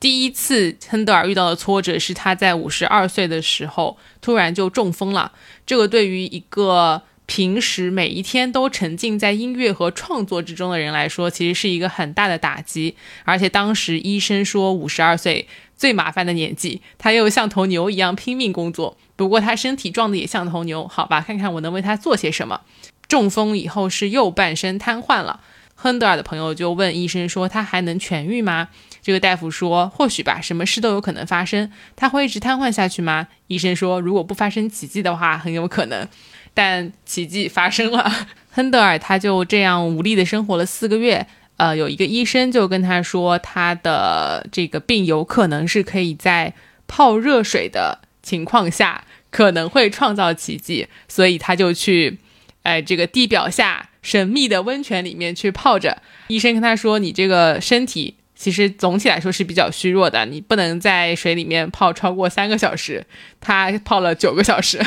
[0.00, 5.30] 第一次亨德尔遇到的挫折是他在五十二岁的时候突然就中风了，
[5.64, 12.96] 这个对于一个平时每一天都沉浸在音乐和创作之中的人来说，其实是一个很大的打击。
[13.22, 15.46] 而且当时医生说五十二岁。
[15.78, 18.98] 最麻烦的年纪，他又像头牛一样拼命工作。
[19.16, 22.60] 不过他身体壮的也像头牛，好吧，看看我能为他做些什么。
[23.08, 25.40] 中风以后是右半身瘫痪了。
[25.74, 28.68] 亨德尔的朋友就问医生说：“他还能痊愈吗？”
[29.00, 31.70] 这个大夫说：“或许吧，什么事都有可能发生。
[31.94, 36.06] 他会一直瘫痪下去吗？”医生说：“如果不发生奇迹的话，很有可能。”
[36.52, 38.12] 但奇迹发生了，
[38.50, 41.24] 亨德尔他就这样无力的生活了四个月。
[41.58, 46.54] 呃，有一个医生就跟他说，他的这个病有可能是可以在
[46.86, 52.18] 泡热水的情况下可能会创造奇迹，所以他就去，
[52.62, 56.00] 哎，这个地表下神秘的温泉里面去泡着。
[56.28, 63.04] 医生跟他说，你这个身体其实总体来说是比较虚弱的，你不能在水里面泡超过三个小时。
[63.40, 64.80] 他泡了九个小时。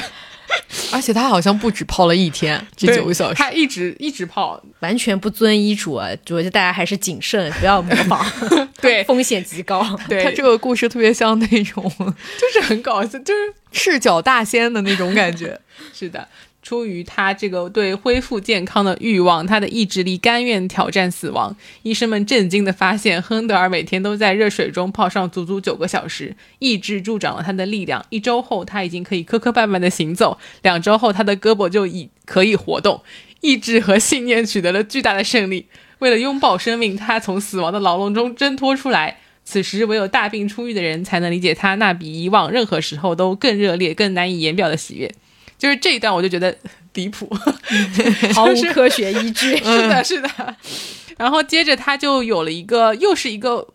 [0.91, 6.09] 而且他好像不止泡了一天，这九个小时，他一直一直泡，完全不遵医嘱啊！
[6.29, 8.25] 我觉得大家还是谨慎，不要模仿，
[8.81, 9.85] 对， 风险极高。
[10.09, 15.59] 对他这个故事特别像那种，就是很搞笑，就是赤脚大仙的那种感觉。
[15.93, 16.27] 是的。
[16.61, 21.55] 出于他这个对恢复健康的欲望，他的意志力甘愿挑战死亡。
[21.81, 28.05] 医生们震惊地发现，亨德尔每天都在热水中泡上足足九个小时，意志助长了他的力量。
[28.09, 33.01] 一周后，他已经可以磕磕绊绊地行走；两周后，他的胳膊就已可以活动。
[33.41, 35.65] 意志和信念取得了巨大的胜利。
[35.97, 39.17] 为了拥抱生命，他从死亡的牢笼中挣脱出来。
[39.43, 45.11] 此时，唯有大病初愈的人才能理解他那比以往任何时候都更热烈、更难以言表的喜悦。
[45.61, 46.57] 就是这一段，我就觉得
[46.95, 47.29] 离谱，
[48.33, 49.55] 毫无科学依据。
[49.61, 50.55] 是的，是的。
[51.19, 53.67] 然后接着他就有了一个，又是一个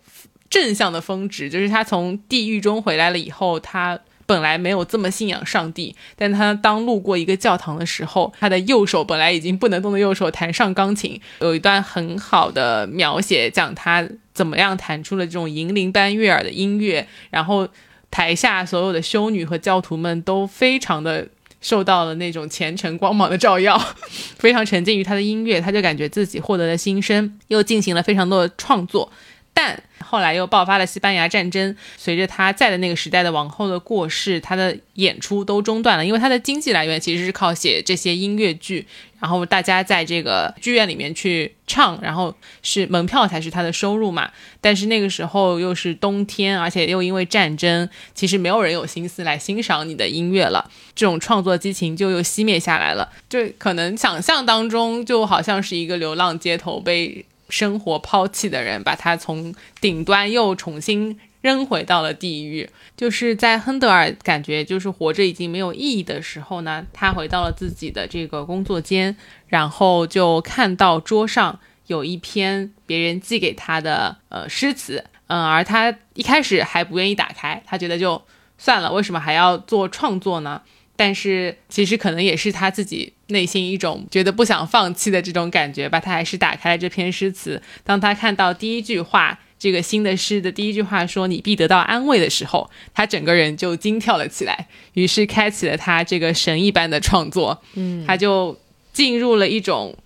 [0.51, 17.69] 正向的峰值，就是他从地狱中回来了以后，他本来没有这么信仰上帝，但他当路过一个教堂的时候，他的右手本来已经不能动的右手弹上钢琴，有一段很好的描写，讲他怎么样弹出了这种银铃般悦耳的音乐，然后
[18.11, 21.29] 台下所有的修女和教徒们都非常的。
[21.61, 23.77] 受到了那种虔诚光芒的照耀，
[24.39, 29.11] 非常沉浸于他的音乐，他就感觉自己获得了新生，又进行了非常多的创作。
[29.59, 38.87] 但后来又爆发了西班牙战争，随着他在的那个时代的王后的过世，他的演出都中断了，因为他的经济来源其实是靠写这些音乐剧，
[39.19, 44.31] 然后大家在这个剧院里面去唱，然后是门票才是他的收入嘛。
[44.61, 53.11] 但是那个时候又是冬天，而且又因为战争，其实没有人有心思来欣赏你的音乐了，这种创作激情就又熄灭下来了。
[53.31, 57.25] 就可能想象当中，就好像是一个流浪街头被。
[57.49, 62.69] 生活抛弃的人，把他从顶端又重新扔回到了地狱。
[62.97, 69.17] 就是在亨德尔感觉就是活着已经没有意义的时候呢，他回到了自己的这个工作间，
[69.49, 78.23] 然后就看到桌上有一篇别人寄给他的呃诗词，嗯，而他一开始还不愿意打开，他觉得就
[78.59, 80.63] 算了，为什么还要做创作呢？
[80.97, 87.63] 但是其实可能也是他自己内心一种觉得不想放弃的这种感觉吧，他还是打开了这篇诗词。
[87.85, 97.63] 当他看到第一句话，这个新的诗的第一句话说“你必得到安慰”的时候，他整个人就惊跳了起来，于是开启了他这个神一般的创作。
[97.75, 98.59] 嗯，他就
[98.93, 99.97] 进入了一种。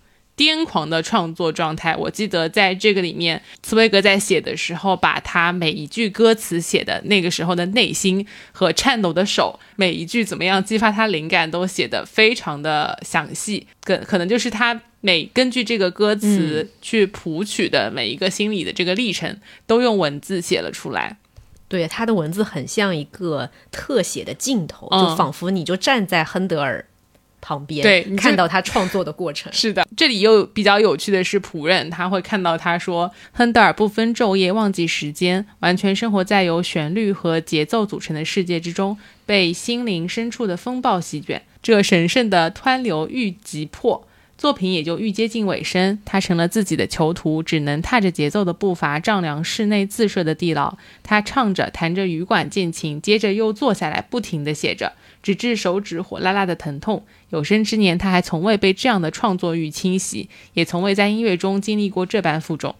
[0.41, 1.95] 癫狂的创作状态。
[1.95, 13.67] 我记得在这个里面，茨威格在写的时候，把他每一句歌词写的那个时候的内心和颤抖的手，每一句怎么样激发他灵感，都写得非常的详细。
[13.83, 21.17] 可可能就是他每根据这个歌词去谱曲的每一个心理的这个历程，都用文字写了出来。
[21.67, 26.85] 对，他的文字很像一个特写的镜头，就仿佛你就站在亨德尔。
[27.41, 29.85] 旁边对，看到他创作的过程是的。
[29.97, 41.41] 这里又比较有趣的是，仆人他会看到他说，亨德尔不分昼夜，忘记时间，完全生活在由旋律和节奏组成的世界之中，被心灵深处的风暴席卷。
[41.61, 44.07] 这神圣的湍流欲急迫，
[44.41, 45.99] 作品也就愈接近尾声。
[46.03, 50.75] 他成了自己的囚徒，只能踏着节奏的步伐丈量室内自设的地牢。
[51.03, 54.93] 他唱着，弹着羽管键琴，接着又坐下来，不停地写着。
[55.21, 57.05] 直至手指火辣辣的疼痛。
[57.29, 62.73] 有生之年，他还从未被这样的创作欲侵袭，也从未在音乐中经历过这般负重。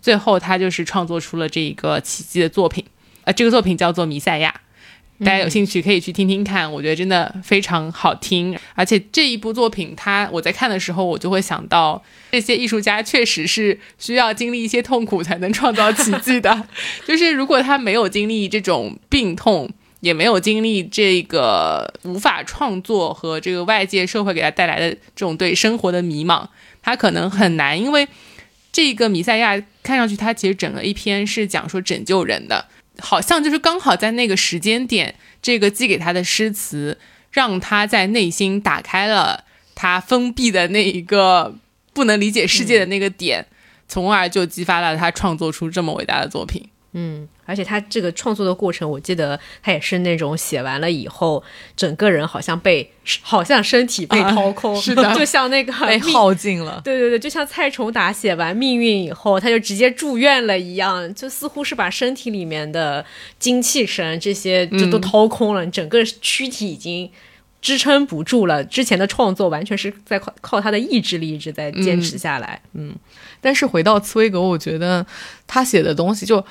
[0.00, 2.84] 最后，他就是创作出了这一个奇迹的作品。
[3.22, 4.50] 呃，这个作品叫做《弥赛亚》，
[5.20, 6.70] 大家有兴趣可以去听听看。
[6.70, 8.58] 我觉得真的非常好听。
[8.74, 12.02] 而且这一部作品，他我在看的时候，我就会想到，
[12.32, 16.66] 这些艺术家确实是需要经历一些痛苦才能创造奇迹的。
[17.06, 26.46] 就是如果他没有经历这种病痛，也没有经历这个无法创作和这个外界社会给他带来的这种对生活的迷茫，
[26.82, 27.80] 他可能很难。
[27.80, 28.06] 因为
[28.70, 32.66] 这个弥赛亚看上去，他其实整个一篇是讲说拯救人的，
[32.98, 36.98] 好像就是刚好在那个时间点，这个寄给他的诗词，
[37.30, 41.56] 让他在内心打开了他封闭的那一个
[41.92, 43.46] 不能理解世界的那个点，
[43.88, 46.68] 从而就激发了他创作出这么伟大的作品。
[46.92, 51.42] 嗯，而且他这个创作的过程，我记得他也是那种写完了以后，
[51.76, 52.90] 整个人好像被，
[53.22, 56.80] 好像身体被掏空，是的，就像那个 被耗尽了。
[56.84, 63.04] 对对对，就像蔡崇达写完《命运》以后，他就直接住院了一样，就似乎是把身体里面的
[63.38, 67.10] 精气神这些就都掏空了，整个躯体已经
[67.60, 68.64] 支撑不住了。
[68.64, 72.60] 之前的创作完全是在靠靠他的意志力一直在坚持下来。
[72.72, 72.94] 嗯，
[73.40, 75.04] 但是回到茨威格，我觉得
[75.46, 76.44] 他写的东西就。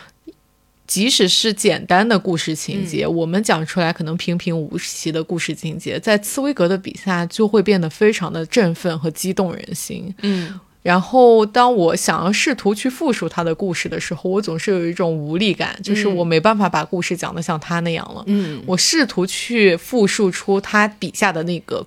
[0.94, 10.14] 即使是简单的故事情节，我们讲出来可能平平无奇的故事情节，在茨威格的笔下就会变得非常的振奋和激动人心。
[10.22, 18.24] 嗯，然后当我想要试图去复述他的故事的时候，我总是有一种无力感，就是我没办法把故事讲得像他那样了。
[18.28, 21.84] 嗯，我试图去复述出他笔下的那个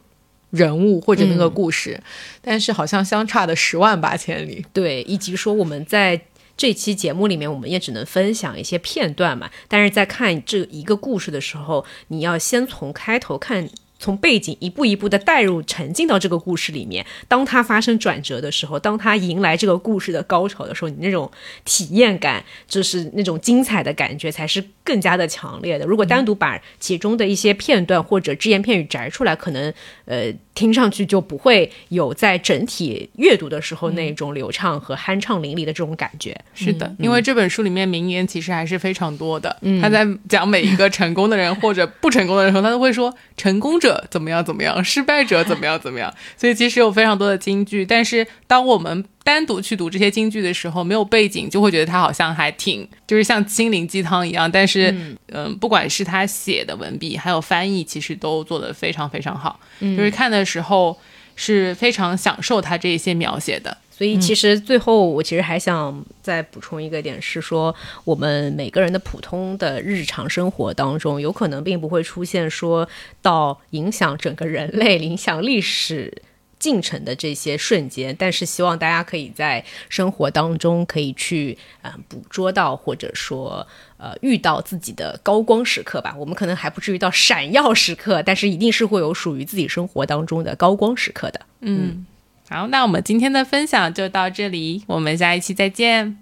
[0.51, 2.03] 人物或者那个故事，
[2.43, 4.67] 但是好像相差的十万八千里。
[4.73, 6.21] 对，以及说我们在。
[6.57, 9.51] 这期节目里面，我们也只能分享一些片段嘛。
[9.69, 13.69] 但是在看这一个故事的时候，你要先从开头看。
[13.99, 21.31] 从背景一步一步的带入沉浸到这个故事里面，当它发生转折的时候，当它迎来这个故事的高潮的时候，你那种
[21.65, 25.87] 体验感，就是那种精彩的感觉，才是更加的强烈的。
[25.87, 29.73] 如果单独把其中的一些片段或者只言片语摘出来，可能
[30.05, 36.39] 呃听上去就不会有在整体阅读的时候那种流畅和酣畅淋漓的这种感觉。
[36.55, 39.57] 是的，因为这本书里面名言其实还是非常多的。
[39.81, 43.86] 他在讲每一个成功的人或者不成功的人时候，他都会说成功者。
[43.87, 47.87] 者怎么样怎么样，失败者怎么样怎么样，所以其实有非常多的金句。
[47.87, 54.51] 但是当我们单独去读这些金句的时候，没有背景，就会觉得他好像还挺就是像心灵鸡汤一样。
[54.51, 54.95] 但是，
[55.29, 59.61] 嗯，不管是他写的文笔，还有翻译，其实都做得非常非常好。
[59.81, 60.99] 嗯就是看的时候
[61.37, 63.77] 是非常享受他这一些描写的。
[63.97, 67.75] 所以，其实最后我其实还想再补充一个点，是说
[68.05, 72.87] 我们每个人的普通的日常生活当中，有可能并不会出现说
[73.23, 76.13] 到影响整个人类、影响历史
[76.59, 83.67] 进程的这些瞬间，但是希望大家可以在生活当中可以去嗯捕捉到，或者说
[83.97, 86.15] 呃遇到自己的高光时刻吧。
[86.19, 91.41] 我们可能还不至于到闪耀时刻，但是一定是会有属于自己生活当中的高光时刻的。
[91.61, 92.05] 嗯。
[92.49, 96.19] 好，那我们今天的分享就到这里，我们下一期再见，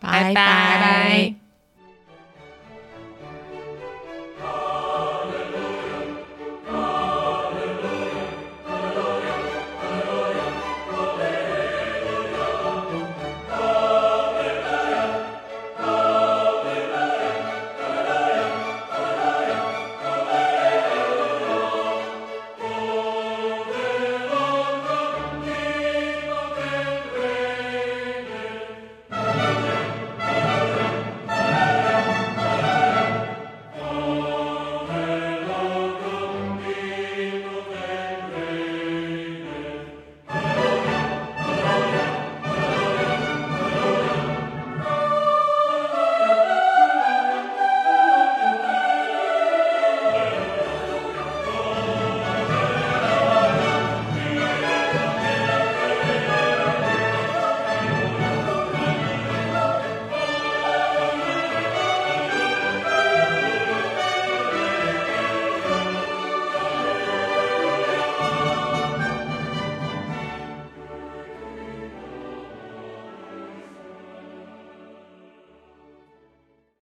[0.00, 1.47] 拜拜。